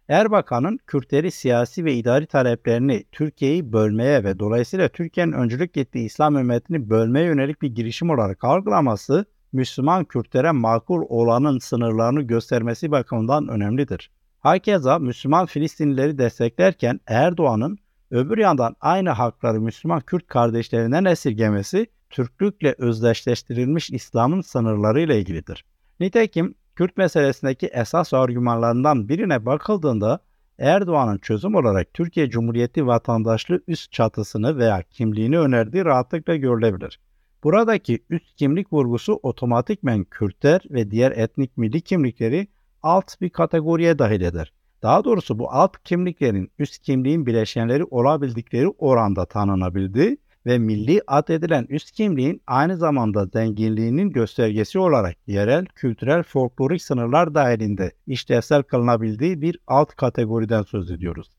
Erbakan'ın 0.08 0.78
Kürtleri 0.86 1.30
siyasi 1.30 1.84
ve 1.84 1.94
idari 1.94 2.26
taleplerini 2.26 3.04
Türkiye'yi 3.12 3.72
bölmeye 3.72 4.24
ve 4.24 4.38
dolayısıyla 4.38 4.88
Türkiye'nin 4.88 5.32
öncülük 5.32 5.76
ettiği 5.76 6.06
İslam 6.06 6.36
ümmetini 6.36 6.90
bölmeye 6.90 7.26
yönelik 7.26 7.62
bir 7.62 7.74
girişim 7.74 8.10
olarak 8.10 8.44
algılaması, 8.44 9.24
Müslüman 9.52 10.04
Kürtlere 10.04 10.50
makul 10.50 11.02
olanın 11.08 11.58
sınırlarını 11.58 12.22
göstermesi 12.22 12.90
bakımından 12.90 13.48
önemlidir. 13.48 14.10
Hakeza 14.40 14.98
Müslüman 14.98 15.46
Filistinlileri 15.46 16.18
desteklerken 16.18 17.00
Erdoğan'ın 17.06 17.78
öbür 18.10 18.38
yandan 18.38 18.76
aynı 18.80 19.10
hakları 19.10 19.60
Müslüman 19.60 20.00
Kürt 20.00 20.26
kardeşlerinden 20.26 21.04
esirgemesi 21.04 21.86
Türklükle 22.10 22.74
özdeşleştirilmiş 22.78 23.90
İslam'ın 23.90 24.40
sınırlarıyla 24.40 25.14
ilgilidir. 25.14 25.64
Nitekim 26.00 26.54
Kürt 26.76 26.96
meselesindeki 26.96 27.66
esas 27.66 28.14
argümanlarından 28.14 29.08
birine 29.08 29.46
bakıldığında 29.46 30.20
Erdoğan'ın 30.58 31.18
çözüm 31.18 31.54
olarak 31.54 31.94
Türkiye 31.94 32.30
Cumhuriyeti 32.30 32.86
vatandaşlığı 32.86 33.60
üst 33.68 33.92
çatısını 33.92 34.58
veya 34.58 34.82
kimliğini 34.82 35.38
önerdiği 35.38 35.84
rahatlıkla 35.84 36.36
görülebilir. 36.36 37.00
Buradaki 37.44 38.04
üst 38.10 38.36
kimlik 38.36 38.72
vurgusu 38.72 39.20
otomatikmen 39.22 40.04
Kürtler 40.04 40.60
ve 40.70 40.90
diğer 40.90 41.12
etnik 41.12 41.56
milli 41.56 41.80
kimlikleri 41.80 42.48
alt 42.82 43.20
bir 43.20 43.30
kategoriye 43.30 43.98
dahil 43.98 44.20
eder. 44.20 44.52
Daha 44.86 45.04
doğrusu 45.04 45.38
bu 45.38 45.52
alt 45.52 45.76
kimliklerin 45.84 46.50
üst 46.58 46.82
kimliğin 46.82 47.26
bileşenleri 47.26 47.84
olabildikleri 47.84 48.68
oranda 48.68 49.26
tanınabildi 49.26 50.16
ve 50.46 50.58
milli 50.58 51.02
ad 51.06 51.28
edilen 51.28 51.66
üst 51.68 51.90
kimliğin 51.90 52.42
aynı 52.46 52.76
zamanda 52.76 53.26
zenginliğinin 53.26 54.10
göstergesi 54.10 54.78
olarak 54.78 55.16
yerel, 55.26 55.66
kültürel, 55.66 56.22
folklorik 56.22 56.82
sınırlar 56.82 57.34
dahilinde 57.34 57.92
işlevsel 58.06 58.62
kılınabildiği 58.62 59.42
bir 59.42 59.58
alt 59.66 59.94
kategoriden 59.94 60.62
söz 60.62 60.90
ediyoruz. 60.90 61.30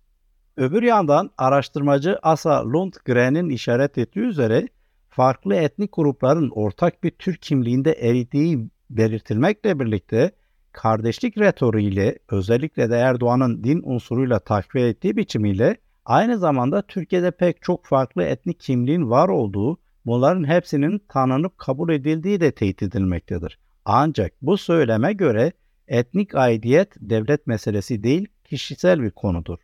Öbür 0.57 0.83
yandan 0.83 1.29
araştırmacı 1.37 2.19
Asa 2.21 2.65
Lundgren'in 2.65 3.49
işaret 3.49 3.97
ettiği 3.97 4.19
üzere 4.19 4.67
farklı 5.09 5.55
etnik 5.55 5.89
grupların 5.93 6.49
ortak 6.49 7.03
bir 7.03 7.11
Türk 7.11 7.41
kimliğinde 7.41 7.91
eridiği 7.91 8.69
belirtilmekle 8.89 9.79
birlikte 9.79 10.31
kardeşlik 10.77 11.37
retoriğiyle 11.37 12.19
özellikle 12.29 12.89
de 12.89 12.95
Erdoğan'ın 12.95 13.63
din 13.63 13.81
unsuruyla 13.85 14.39
takviye 14.39 14.89
ettiği 14.89 15.17
biçimiyle 15.17 15.77
aynı 16.05 16.37
zamanda 16.37 16.81
Türkiye'de 16.81 17.31
pek 17.31 17.61
çok 17.61 17.85
farklı 17.85 18.23
etnik 18.23 18.59
kimliğin 18.59 19.09
var 19.09 19.29
olduğu, 19.29 19.77
bunların 20.05 20.47
hepsinin 20.47 21.01
tanınıp 21.09 21.57
kabul 21.57 21.89
edildiği 21.93 22.41
de 22.41 22.51
teyit 22.51 22.83
edilmektedir. 22.83 23.59
Ancak 23.85 24.31
bu 24.41 24.57
söyleme 24.57 25.13
göre 25.13 25.51
etnik 25.87 26.35
aidiyet 26.35 26.93
devlet 26.97 27.47
meselesi 27.47 28.03
değil, 28.03 28.27
kişisel 28.43 29.01
bir 29.01 29.11
konudur. 29.11 29.57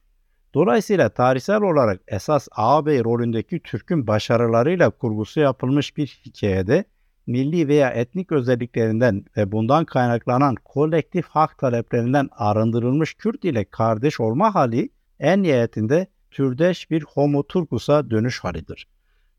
Dolayısıyla 0.53 1.09
tarihsel 1.09 1.61
olarak 1.61 2.01
esas 2.07 2.47
ağabey 2.51 3.03
rolündeki 3.03 3.59
Türk'ün 3.59 4.07
başarılarıyla 4.07 4.89
kurgusu 4.89 5.39
yapılmış 5.39 5.97
bir 5.97 6.21
hikayede 6.25 6.85
milli 7.27 7.67
veya 7.67 7.89
etnik 7.89 8.31
özelliklerinden 8.31 9.25
ve 9.37 9.51
bundan 9.51 9.85
kaynaklanan 9.85 10.55
kolektif 10.63 11.25
hak 11.25 11.57
taleplerinden 11.57 12.29
arındırılmış 12.31 13.13
Kürt 13.13 13.45
ile 13.45 13.65
kardeş 13.65 14.19
olma 14.19 14.55
hali 14.55 14.89
en 15.19 15.43
nihayetinde 15.43 16.07
türdeş 16.31 16.91
bir 16.91 17.03
homo 17.03 17.43
turkus'a 17.47 18.09
dönüş 18.09 18.39
halidir. 18.43 18.87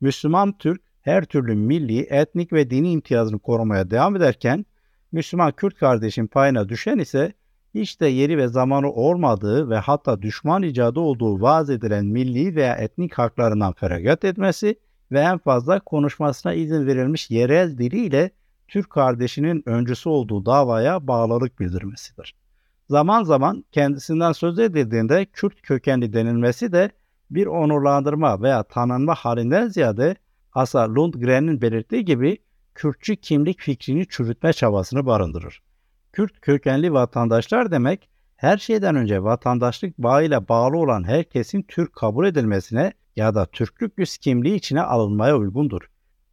Müslüman 0.00 0.58
Türk 0.58 0.82
her 1.02 1.24
türlü 1.24 1.54
milli, 1.54 2.00
etnik 2.00 2.52
ve 2.52 2.70
dini 2.70 2.90
imtiyazını 2.90 3.38
korumaya 3.38 3.90
devam 3.90 4.16
ederken 4.16 4.66
Müslüman 5.12 5.52
Kürt 5.52 5.74
kardeşin 5.78 6.26
payına 6.26 6.68
düşen 6.68 6.98
ise 6.98 7.32
hiç 7.74 8.00
de 8.00 8.06
yeri 8.06 8.38
ve 8.38 8.48
zamanı 8.48 8.92
olmadığı 8.92 9.70
ve 9.70 9.76
hatta 9.76 10.22
düşman 10.22 10.62
icadı 10.62 11.00
olduğu 11.00 11.40
vaaz 11.40 11.70
edilen 11.70 12.06
milli 12.06 12.56
veya 12.56 12.74
etnik 12.74 13.14
haklarından 13.14 13.72
feragat 13.72 14.24
etmesi 14.24 14.76
ve 15.12 15.20
en 15.20 15.38
fazla 15.38 15.80
konuşmasına 15.80 16.54
izin 16.54 16.86
verilmiş 16.86 17.30
yerel 17.30 17.78
diliyle 17.78 18.30
Türk 18.68 18.90
kardeşinin 18.90 19.62
öncüsü 19.66 20.08
olduğu 20.08 20.46
davaya 20.46 21.06
bağlılık 21.06 21.60
bildirmesidir. 21.60 22.34
Zaman 22.90 23.24
zaman 23.24 23.64
kendisinden 23.72 24.32
söz 24.32 24.58
edildiğinde 24.58 25.24
Kürt 25.24 25.62
kökenli 25.62 26.12
denilmesi 26.12 26.72
de 26.72 26.90
bir 27.30 27.46
onurlandırma 27.46 28.42
veya 28.42 28.62
tanınma 28.62 29.14
halinden 29.14 29.68
ziyade 29.68 30.16
Asa 30.52 30.94
Lundgren'in 30.94 31.60
belirttiği 31.60 32.04
gibi 32.04 32.38
Kürtçü 32.74 33.16
kimlik 33.16 33.60
fikrini 33.60 34.06
çürütme 34.08 34.52
çabasını 34.52 35.06
barındırır. 35.06 35.62
Kürt 36.12 36.40
kökenli 36.40 36.92
vatandaşlar 36.92 37.70
demek 37.70 38.08
her 38.36 38.58
şeyden 38.58 38.96
önce 38.96 39.22
vatandaşlık 39.22 39.98
bağıyla 39.98 40.48
bağlı 40.48 40.76
olan 40.76 41.04
herkesin 41.04 41.62
Türk 41.62 41.92
kabul 41.92 42.26
edilmesine 42.26 42.92
ya 43.16 43.34
da 43.34 43.46
Türklük 43.46 43.92
yüz 43.98 44.18
kimliği 44.18 44.54
içine 44.54 44.82
alınmaya 44.82 45.36
uygundur. 45.36 45.80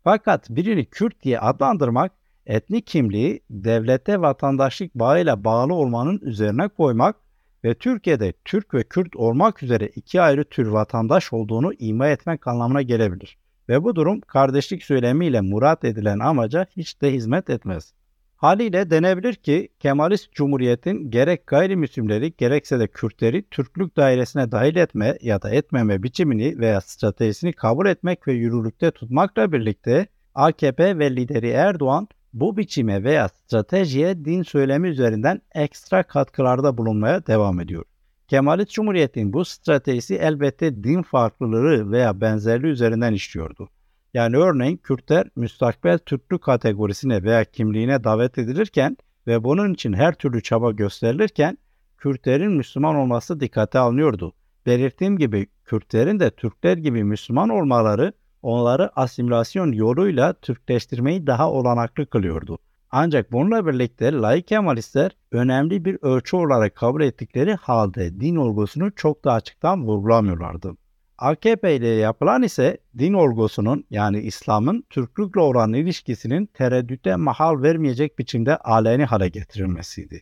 Fakat 0.04 0.50
birini 0.50 0.86
Kürt 0.86 1.24
diye 1.24 1.39
adlandırmak, 1.39 2.12
etnik 2.46 2.88
kimliği 2.88 3.41
devlete 3.50 4.22
vatandaşlık 4.22 4.96
bağıyla 4.96 5.44
bağlı 5.44 5.74
olmanın 5.74 6.20
üzerine 6.22 6.67
koymak 6.67 7.15
ve 7.63 7.74
Türkiye'de 7.74 8.34
Türk 8.46 8.74
ve 8.74 8.84
Kürt 8.84 9.15
olmak 9.15 9.63
üzere 9.63 9.88
iki 9.88 10.22
ayrı 10.22 10.44
tür 10.44 10.67
vatandaş 10.67 11.34
olduğunu 11.34 11.74
ima 11.80 12.08
etmek 12.08 12.48
anlamına 12.48 12.82
gelebilir. 12.82 13.38
Ve 13.70 13.84
bu 13.84 13.96
durum 13.96 14.22
kardeşlik 14.22 14.84
söylemiyle 14.84 15.41
murat 15.41 15.84
edilen 15.84 16.20
amaca 16.20 16.65
hiç 16.78 17.02
de 17.02 17.13
hizmet 17.13 17.50
etmez. 17.50 17.94
Haliyle 18.42 18.90
denebilir 18.90 19.34
ki 19.34 19.70
Kemalist 19.80 20.32
Cumhuriyet'in 20.32 21.12
gerek 21.12 21.48
gayrimüslimleri 21.48 22.34
gerekse 22.38 22.80
de 22.80 22.88
Kürtleri 22.88 23.44
Türklük 23.52 23.98
dairesine 23.98 24.52
dahil 24.52 24.76
etme 24.76 25.18
ya 25.22 25.42
da 25.42 25.50
etmeme 25.50 26.04
biçimini 26.04 26.60
veya 26.60 26.82
stratejisini 26.82 27.54
kabul 27.54 27.86
etmek 27.86 28.28
ve 28.28 28.34
yürürlükte 28.34 28.92
tutmakla 28.92 29.52
birlikte 29.52 30.08
AKP 30.36 31.00
ve 31.00 31.16
lideri 31.16 31.50
Erdoğan 31.50 32.08
bu 32.34 32.58
biçime 32.58 33.04
veya 33.04 33.30
stratejiye 33.30 34.26
din 34.26 34.44
söylemi 34.44 34.88
üzerinden 34.88 35.42
ekstra 35.56 36.04
katkılarda 36.04 36.78
bulunmaya 36.78 37.28
devam 37.28 37.60
ediyor. 37.60 37.84
Kemalist 38.28 38.72
Cumhuriyet'in 38.72 39.34
bu 39.34 39.46
stratejisi 39.46 40.16
elbette 40.16 40.84
din 40.84 41.02
farklılığı 41.02 41.92
veya 41.92 42.22
benzerliği 42.22 42.74
üzerinden 42.74 43.14
işliyordu. 43.14 43.70
Yani 44.13 44.38
örneğin 44.38 44.78
Kürtler 44.78 45.28
müstakbel 45.36 45.97
Türklük 45.97 46.43
kategorisine 46.43 47.24
veya 47.24 47.43
kimliğine 47.43 48.04
davet 48.04 48.38
edilirken 48.38 48.97
ve 49.28 49.43
bunun 49.43 49.74
için 49.74 49.93
her 49.93 50.13
türlü 50.13 50.43
çaba 50.43 50.71
gösterilirken 50.71 51.58
Kürtlerin 51.97 52.52
Müslüman 52.52 52.95
olması 52.95 53.39
dikkate 53.39 53.80
alınıyordu. 53.80 54.34
Belirttiğim 54.65 55.17
gibi 55.17 55.47
Kürtlerin 55.65 56.19
de 56.19 56.32
Türkler 56.32 56.78
gibi 56.78 57.04
Müslüman 57.04 57.50
olmaları 57.50 58.13
onları 58.41 59.00
asimilasyon 59.00 59.71
yoluyla 59.71 60.34
Türkleştirmeyi 60.34 61.28
daha 61.28 61.52
olanaklı 61.52 62.06
kılıyordu. 62.06 62.58
Ancak 62.91 63.32
bununla 63.32 63.67
birlikte 63.67 64.12
laik 64.13 64.47
Kemalistler 64.47 65.12
önemli 65.32 65.86
bir 65.86 65.97
ölçü 66.02 66.36
olarak 66.36 66.76
kabul 66.76 67.02
ettikleri 67.02 67.56
halde 67.56 68.19
din 68.19 68.36
olgusunu 68.36 68.91
çok 68.95 69.26
da 69.26 69.34
açıktan 69.34 69.86
vurgulamıyorlardı. 69.86 70.76
AKP 71.22 71.76
ile 71.76 71.88
yapılan 71.88 72.44
ise 72.44 72.78
din 72.98 73.14
olgusunun 73.14 73.86
yani 73.90 74.20
İslam'ın 74.20 74.84
Türklükle 74.90 75.42
olan 75.42 75.74
ilişkisinin 75.74 76.46
tereddüte 76.46 77.16
mahal 77.16 77.62
vermeyecek 77.62 78.20
biçimde 78.20 78.58
aleni 78.58 79.06
hale 79.06 79.28
getirilmesiydi. 79.30 80.22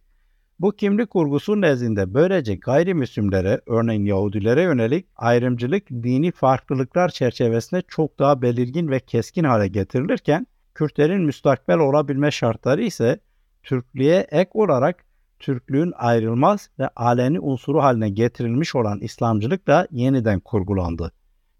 Bu 0.59 0.71
kimlik 0.71 1.09
kurgusu 1.09 1.61
nezdinde 1.61 2.13
böylece 2.13 2.55
gayrimüslimlere, 2.55 3.61
örneğin 3.67 4.05
Yahudilere 4.05 4.61
yönelik 4.61 5.05
ayrımcılık 5.15 5.89
dini 5.89 6.31
farklılıklar 6.31 7.09
çerçevesinde 7.09 7.83
çok 7.87 8.19
daha 8.19 8.41
belirgin 8.41 8.87
ve 8.87 8.99
keskin 8.99 9.43
hale 9.43 9.67
getirilirken, 9.67 10.47
Kürtlerin 10.75 11.21
müstakbel 11.21 11.77
olabilme 11.77 12.31
şartları 12.31 12.83
ise 12.83 13.19
Türklüğe 13.63 14.27
ek 14.31 14.49
olarak 14.53 15.05
Türklüğün 15.39 15.93
ayrılmaz 15.95 16.69
ve 16.79 16.87
aleni 16.87 17.39
unsuru 17.39 17.83
haline 17.83 18.09
getirilmiş 18.09 18.75
olan 18.75 18.99
İslamcılık 18.99 19.67
da 19.67 19.87
yeniden 19.91 20.39
kurgulandı. 20.39 21.11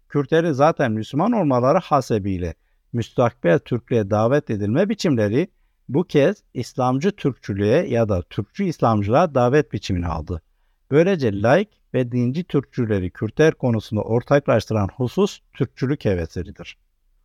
Kürtlerin 0.08 0.52
zaten 0.52 0.92
Müslüman 0.92 1.32
olmaları 1.32 1.78
hasebiyle 1.78 2.54
müstakbel 2.92 3.58
Türklüğe 3.58 4.10
davet 4.10 4.50
edilme 4.50 4.88
biçimleri 4.88 5.48
bu 5.88 6.04
kez 6.04 6.42
İslamcı 6.54 7.10
Türkçülüğe 7.10 7.86
ya 7.86 8.08
da 8.08 8.22
Türkçü 8.22 8.64
İslamcılığa 8.64 9.34
davet 9.34 9.72
biçimini 9.72 10.06
aldı. 10.06 10.42
Böylece 10.90 11.42
laik 11.42 11.68
ve 11.94 12.12
dinci 12.12 12.44
Türkçüleri 12.44 13.10
Kürtler 13.10 13.54
konusunda 13.54 14.02
ortaklaştıran 14.02 14.88
husus 14.96 15.40
Türkçülük 15.54 16.04
hevesidir. 16.04 16.78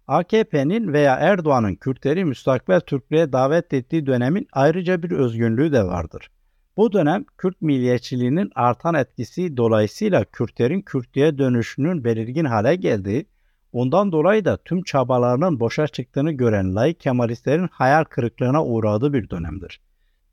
AKP'nin 0.07 0.93
veya 0.93 1.15
Erdoğan'ın 1.15 1.75
Kürtleri 1.75 2.25
müstakbel 2.25 2.79
Türklüğe 2.79 3.33
davet 3.33 3.73
ettiği 3.73 4.05
dönemin 4.05 4.47
ayrıca 4.51 5.03
bir 5.03 5.11
özgünlüğü 5.11 5.71
de 5.71 5.83
vardır. 5.83 6.29
Bu 6.77 6.93
dönem 6.93 7.25
Kürt 7.37 7.61
milliyetçiliğinin 7.61 8.51
artan 8.55 8.95
etkisi 8.95 9.57
dolayısıyla 9.57 10.25
Kürtlerin 10.25 10.81
Kürtlüğe 10.81 11.37
dönüşünün 11.37 12.03
belirgin 12.03 12.45
hale 12.45 12.75
geldiği, 12.75 13.25
ondan 13.71 14.11
dolayı 14.11 14.45
da 14.45 14.57
tüm 14.57 14.83
çabalarının 14.83 15.59
boşa 15.59 15.87
çıktığını 15.87 16.31
gören 16.31 16.75
laik 16.75 16.99
Kemalistlerin 16.99 17.69
hayal 17.71 18.03
kırıklığına 18.03 18.65
uğradığı 18.65 19.13
bir 19.13 19.29
dönemdir. 19.29 19.81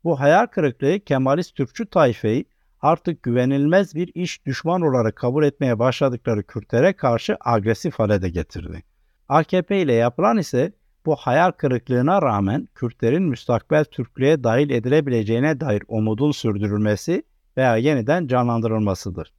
Bu 0.03 0.19
hayal 0.19 0.45
kırıklığı 0.45 0.99
Kemalist 0.99 1.55
Türkçü 1.55 1.85
tayfeyi 1.85 2.45
artık 2.81 3.23
güvenilmez 3.23 3.95
bir 3.95 4.11
iş 4.15 4.45
düşman 4.45 4.81
olarak 4.81 5.15
kabul 5.15 5.43
etmeye 5.43 5.79
başladıkları 5.79 6.43
Kürtlere 6.43 6.93
karşı 6.93 7.37
agresif 7.39 7.99
hale 7.99 8.21
de 8.21 8.29
getirdi. 8.29 8.83
AKP 9.29 9.81
ile 9.81 9.93
yapılan 9.93 10.37
ise 10.37 10.73
bu 11.05 11.15
hayal 11.15 11.51
kırıklığına 11.51 12.21
rağmen 12.21 12.67
Kürtlerin 12.75 13.23
müstakbel 13.23 13.85
Türklüğe 13.85 14.43
dahil 14.43 14.69
edilebileceğine 14.69 15.59
dair 15.59 15.83
umudun 15.87 16.31
sürdürülmesi 16.31 17.23
veya 17.57 17.77
yeniden 17.77 18.27
canlandırılmasıdır. 18.27 19.33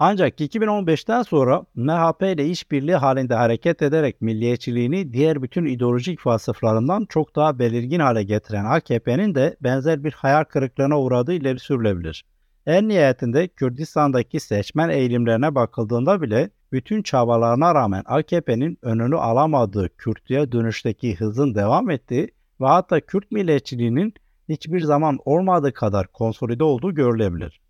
Ancak 0.00 0.40
2015'ten 0.40 1.22
sonra 1.22 1.64
MHP 1.74 2.22
ile 2.22 2.46
işbirliği 2.46 2.96
halinde 2.96 3.34
hareket 3.34 3.82
ederek 3.82 4.22
milliyetçiliğini 4.22 5.12
diğer 5.12 5.42
bütün 5.42 5.64
ideolojik 5.64 6.26
vasıflarından 6.26 7.06
çok 7.08 7.36
daha 7.36 7.58
belirgin 7.58 8.00
hale 8.00 8.22
getiren 8.22 8.64
AKP'nin 8.64 9.34
de 9.34 9.56
benzer 9.60 10.04
bir 10.04 10.12
hayal 10.12 10.44
kırıklığına 10.44 11.00
uğradığı 11.00 11.32
ileri 11.32 11.58
sürülebilir. 11.58 12.24
En 12.66 12.88
nihayetinde 12.88 13.48
Kürdistan'daki 13.48 14.40
seçmen 14.40 14.88
eğilimlerine 14.88 15.54
bakıldığında 15.54 16.22
bile 16.22 16.50
bütün 16.72 17.02
çabalarına 17.02 17.74
rağmen 17.74 18.02
AKP'nin 18.06 18.78
önünü 18.82 19.16
alamadığı 19.16 19.96
Kürtlüğe 19.96 20.52
dönüşteki 20.52 21.16
hızın 21.16 21.54
devam 21.54 21.90
ettiği 21.90 22.30
ve 22.60 22.66
hatta 22.66 23.00
Kürt 23.00 23.32
milliyetçiliğinin 23.32 24.14
hiçbir 24.48 24.80
zaman 24.80 25.18
olmadığı 25.24 25.72
kadar 25.72 26.06
konsolide 26.06 26.64
olduğu 26.64 26.94
görülebilir. 26.94 27.60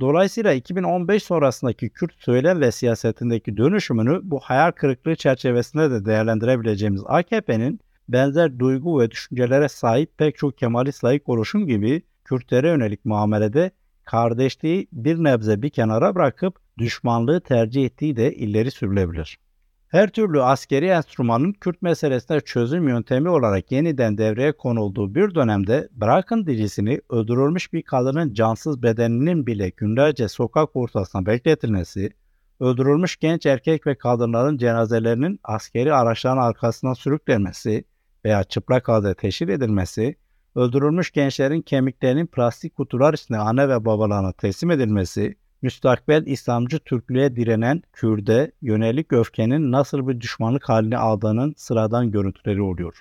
Dolayısıyla 0.00 0.52
2015 0.52 1.22
sonrasındaki 1.22 1.88
Kürt 1.88 2.12
söylem 2.18 2.60
ve 2.60 2.72
siyasetindeki 2.72 3.56
dönüşümünü 3.56 4.20
bu 4.22 4.40
hayal 4.40 4.72
kırıklığı 4.72 5.16
çerçevesinde 5.16 5.90
de 5.90 6.04
değerlendirebileceğimiz 6.04 7.02
AKP'nin 7.06 7.80
benzer 8.08 8.58
duygu 8.58 9.00
ve 9.00 9.10
düşüncelere 9.10 9.68
sahip 9.68 10.18
pek 10.18 10.36
çok 10.38 10.58
Kemalist 10.58 11.04
layık 11.04 11.28
oluşum 11.28 11.66
gibi 11.66 12.02
Kürtlere 12.24 12.68
yönelik 12.68 13.04
muamelede 13.04 13.70
kardeşliği 14.04 14.88
bir 14.92 15.24
nebze 15.24 15.62
bir 15.62 15.70
kenara 15.70 16.14
bırakıp 16.14 16.63
düşmanlığı 16.78 17.40
tercih 17.40 17.84
ettiği 17.84 18.16
de 18.16 18.34
ileri 18.34 18.70
sürülebilir. 18.70 19.38
Her 19.88 20.08
türlü 20.10 20.42
askeri 20.42 20.86
enstrümanın 20.86 21.52
Kürt 21.52 21.82
meselesine 21.82 22.40
çözüm 22.40 22.88
yöntemi 22.88 23.28
olarak 23.28 23.72
yeniden 23.72 24.18
devreye 24.18 24.52
konulduğu 24.52 25.14
bir 25.14 25.34
dönemde 25.34 25.88
bırakın 25.92 26.46
dirisini 26.46 27.00
öldürülmüş 27.10 27.72
bir 27.72 27.82
kadının 27.82 28.34
cansız 28.34 28.82
bedeninin 28.82 29.46
bile 29.46 29.68
günlerce 29.68 30.28
sokak 30.28 30.76
ortasına 30.76 31.26
bekletilmesi, 31.26 32.10
öldürülmüş 32.60 33.16
genç 33.16 33.46
erkek 33.46 33.86
ve 33.86 33.94
kadınların 33.94 34.56
cenazelerinin 34.56 35.40
askeri 35.44 35.94
araçların 35.94 36.42
arkasına 36.42 36.94
sürüklenmesi 36.94 37.84
veya 38.24 38.44
çıplak 38.44 38.88
halde 38.88 39.14
teşhir 39.14 39.48
edilmesi, 39.48 40.16
öldürülmüş 40.54 41.10
gençlerin 41.10 41.62
kemiklerinin 41.62 42.26
plastik 42.26 42.76
kutular 42.76 43.14
içinde 43.14 43.38
anne 43.38 43.68
ve 43.68 43.84
babalarına 43.84 44.32
teslim 44.32 44.70
edilmesi, 44.70 45.34
müstakbel 45.64 46.26
İslamcı 46.26 46.78
Türklüğe 46.78 47.36
direnen 47.36 47.82
Kürde 47.92 48.52
yönelik 48.62 49.12
öfkenin 49.12 49.72
nasıl 49.72 50.08
bir 50.08 50.20
düşmanlık 50.20 50.68
haline 50.68 50.98
aldığının 50.98 51.54
sıradan 51.56 52.10
görüntüleri 52.10 52.62
oluyor. 52.62 53.00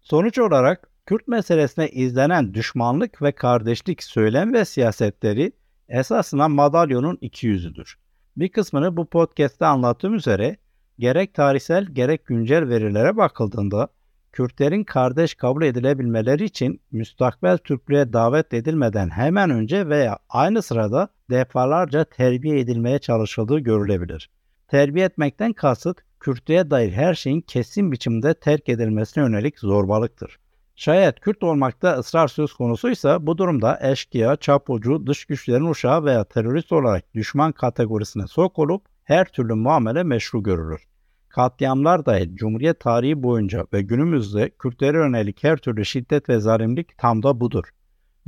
Sonuç 0.00 0.38
olarak 0.38 0.90
Kürt 1.06 1.28
meselesine 1.28 1.88
izlenen 1.88 2.54
düşmanlık 2.54 3.22
ve 3.22 3.32
kardeşlik 3.32 4.02
söylem 4.02 4.52
ve 4.52 4.64
siyasetleri 4.64 5.52
esasında 5.88 6.48
madalyonun 6.48 7.18
iki 7.20 7.46
yüzüdür. 7.46 7.98
Bir 8.36 8.48
kısmını 8.48 8.96
bu 8.96 9.06
podcast'te 9.06 9.66
anlattığım 9.66 10.14
üzere 10.14 10.56
gerek 10.98 11.34
tarihsel 11.34 11.84
gerek 11.84 12.26
güncel 12.26 12.68
verilere 12.68 13.16
bakıldığında 13.16 13.88
Kürtlerin 14.32 14.84
kardeş 14.84 15.34
kabul 15.34 15.62
edilebilmeleri 15.62 16.44
için 16.44 16.80
müstakbel 16.92 17.58
Türklüğe 17.58 18.12
davet 18.12 18.54
edilmeden 18.54 19.10
hemen 19.10 19.50
önce 19.50 19.88
veya 19.88 20.18
aynı 20.28 20.62
sırada 20.62 21.08
defalarca 21.30 22.04
terbiye 22.04 22.60
edilmeye 22.60 22.98
çalışıldığı 22.98 23.58
görülebilir. 23.58 24.30
Terbiye 24.68 25.06
etmekten 25.06 25.52
kasıt 25.52 25.98
Kürtlüğe 26.20 26.70
dair 26.70 26.92
her 26.92 27.14
şeyin 27.14 27.40
kesin 27.40 27.92
biçimde 27.92 28.34
terk 28.34 28.68
edilmesine 28.68 29.24
yönelik 29.24 29.58
zorbalıktır. 29.58 30.38
Şayet 30.76 31.20
Kürt 31.20 31.42
olmakta 31.42 31.92
ısrar 31.92 32.28
söz 32.28 32.52
konusuysa 32.52 33.26
bu 33.26 33.38
durumda 33.38 33.78
eşkıya, 33.82 34.36
çapucu, 34.36 35.06
dış 35.06 35.24
güçlerin 35.24 35.70
uşağı 35.70 36.04
veya 36.04 36.24
terörist 36.24 36.72
olarak 36.72 37.14
düşman 37.14 37.52
kategorisine 37.52 38.26
sokulup 38.26 38.82
her 39.04 39.24
türlü 39.24 39.54
muamele 39.54 40.02
meşru 40.02 40.42
görülür. 40.42 40.84
Katliamlar 41.28 42.06
dahil 42.06 42.36
Cumhuriyet 42.36 42.80
tarihi 42.80 43.22
boyunca 43.22 43.66
ve 43.72 43.82
günümüzde 43.82 44.50
Kürtlere 44.50 44.96
yönelik 44.96 45.44
her 45.44 45.56
türlü 45.56 45.84
şiddet 45.84 46.28
ve 46.28 46.38
zalimlik 46.38 46.98
tam 46.98 47.22
da 47.22 47.40
budur. 47.40 47.64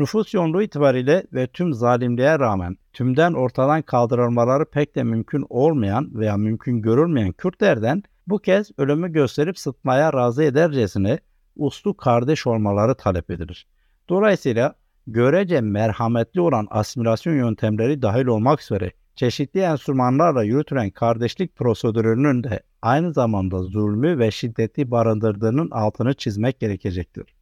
Nüfus 0.00 0.34
yoğunluğu 0.34 0.62
itibariyle 0.62 1.26
ve 1.32 1.46
tüm 1.46 1.72
zalimliğe 1.72 2.38
rağmen 2.38 2.76
tümden 2.92 3.32
ortadan 3.32 3.82
kaldırılmaları 3.82 4.64
pek 4.64 4.94
de 4.94 5.02
mümkün 5.02 5.46
olmayan 5.48 6.10
veya 6.14 6.36
mümkün 6.36 6.82
görülmeyen 6.82 7.32
Kürtlerden 7.32 8.02
bu 8.26 8.38
kez 8.38 8.70
ölümü 8.78 9.12
gösterip 9.12 9.58
sıtmaya 9.58 10.12
razı 10.12 10.42
edercesine 10.42 11.18
uslu 11.56 11.96
kardeş 11.96 12.46
olmaları 12.46 12.94
talep 12.94 13.30
edilir. 13.30 13.66
Dolayısıyla 14.08 14.74
görece 15.06 15.60
merhametli 15.60 16.40
olan 16.40 16.66
asimilasyon 16.70 17.34
yöntemleri 17.34 18.02
dahil 18.02 18.26
olmak 18.26 18.62
üzere 18.62 18.92
çeşitli 19.14 19.60
enstrümanlarla 19.60 20.42
yürütülen 20.42 20.90
kardeşlik 20.90 21.56
prosedürünün 21.56 22.44
de 22.44 22.62
aynı 22.82 23.12
zamanda 23.12 23.62
zulmü 23.62 24.18
ve 24.18 24.30
şiddeti 24.30 24.90
barındırdığının 24.90 25.70
altını 25.70 26.14
çizmek 26.14 26.60
gerekecektir. 26.60 27.34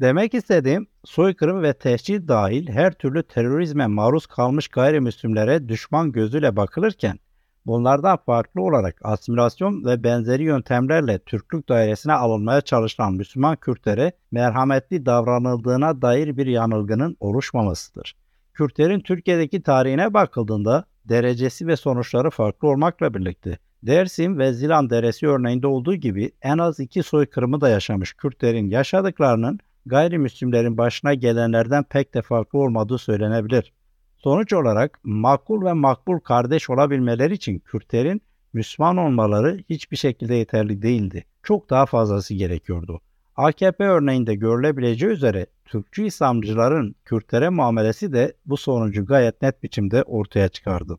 Demek 0.00 0.34
istediğim 0.34 0.86
soykırım 1.06 1.62
ve 1.62 1.72
tehcir 1.72 2.28
dahil 2.28 2.68
her 2.68 2.92
türlü 2.92 3.22
terörizme 3.22 3.86
maruz 3.86 4.26
kalmış 4.26 4.68
gayrimüslimlere 4.68 5.68
düşman 5.68 6.12
gözüyle 6.12 6.56
bakılırken 6.56 7.18
bunlardan 7.66 8.16
farklı 8.16 8.62
olarak 8.62 8.96
asimilasyon 9.02 9.84
ve 9.84 10.04
benzeri 10.04 10.42
yöntemlerle 10.42 11.18
Türklük 11.18 11.68
dairesine 11.68 12.12
alınmaya 12.12 12.60
çalışılan 12.60 13.12
Müslüman 13.12 13.56
Kürtlere 13.56 14.12
merhametli 14.30 15.06
davranıldığına 15.06 16.02
dair 16.02 16.36
bir 16.36 16.46
yanılgının 16.46 17.16
oluşmamasıdır. 17.20 18.16
Kürtlerin 18.54 19.00
Türkiye'deki 19.00 19.62
tarihine 19.62 20.14
bakıldığında 20.14 20.84
derecesi 21.04 21.66
ve 21.66 21.76
sonuçları 21.76 22.30
farklı 22.30 22.68
olmakla 22.68 23.14
birlikte 23.14 23.58
Dersim 23.82 24.38
ve 24.38 24.52
Zilan 24.52 24.90
Deresi 24.90 25.28
örneğinde 25.28 25.66
olduğu 25.66 25.94
gibi 25.94 26.32
en 26.42 26.58
az 26.58 26.80
iki 26.80 27.02
soykırımı 27.02 27.60
da 27.60 27.68
yaşamış 27.68 28.14
Kürtlerin 28.14 28.70
yaşadıklarının 28.70 29.60
gayrimüslimlerin 29.86 30.78
başına 30.78 31.14
gelenlerden 31.14 31.84
pek 31.84 32.14
de 32.14 32.22
farklı 32.22 32.58
olmadığı 32.58 32.98
söylenebilir. 32.98 33.72
Sonuç 34.16 34.52
olarak 34.52 34.98
makul 35.04 35.64
ve 35.64 35.72
makbul 35.72 36.18
kardeş 36.18 36.70
olabilmeleri 36.70 37.34
için 37.34 37.58
Kürtlerin 37.58 38.22
Müslüman 38.52 38.96
olmaları 38.96 39.58
hiçbir 39.70 39.96
şekilde 39.96 40.34
yeterli 40.34 40.82
değildi. 40.82 41.24
Çok 41.42 41.70
daha 41.70 41.86
fazlası 41.86 42.34
gerekiyordu. 42.34 43.00
AKP 43.36 43.84
örneğinde 43.84 44.34
görülebileceği 44.34 45.12
üzere 45.12 45.46
Türkçü 45.64 46.06
İslamcıların 46.06 46.94
Kürtlere 47.04 47.48
muamelesi 47.48 48.12
de 48.12 48.32
bu 48.46 48.56
sonucu 48.56 49.06
gayet 49.06 49.42
net 49.42 49.62
biçimde 49.62 50.02
ortaya 50.02 50.48
çıkardı. 50.48 50.98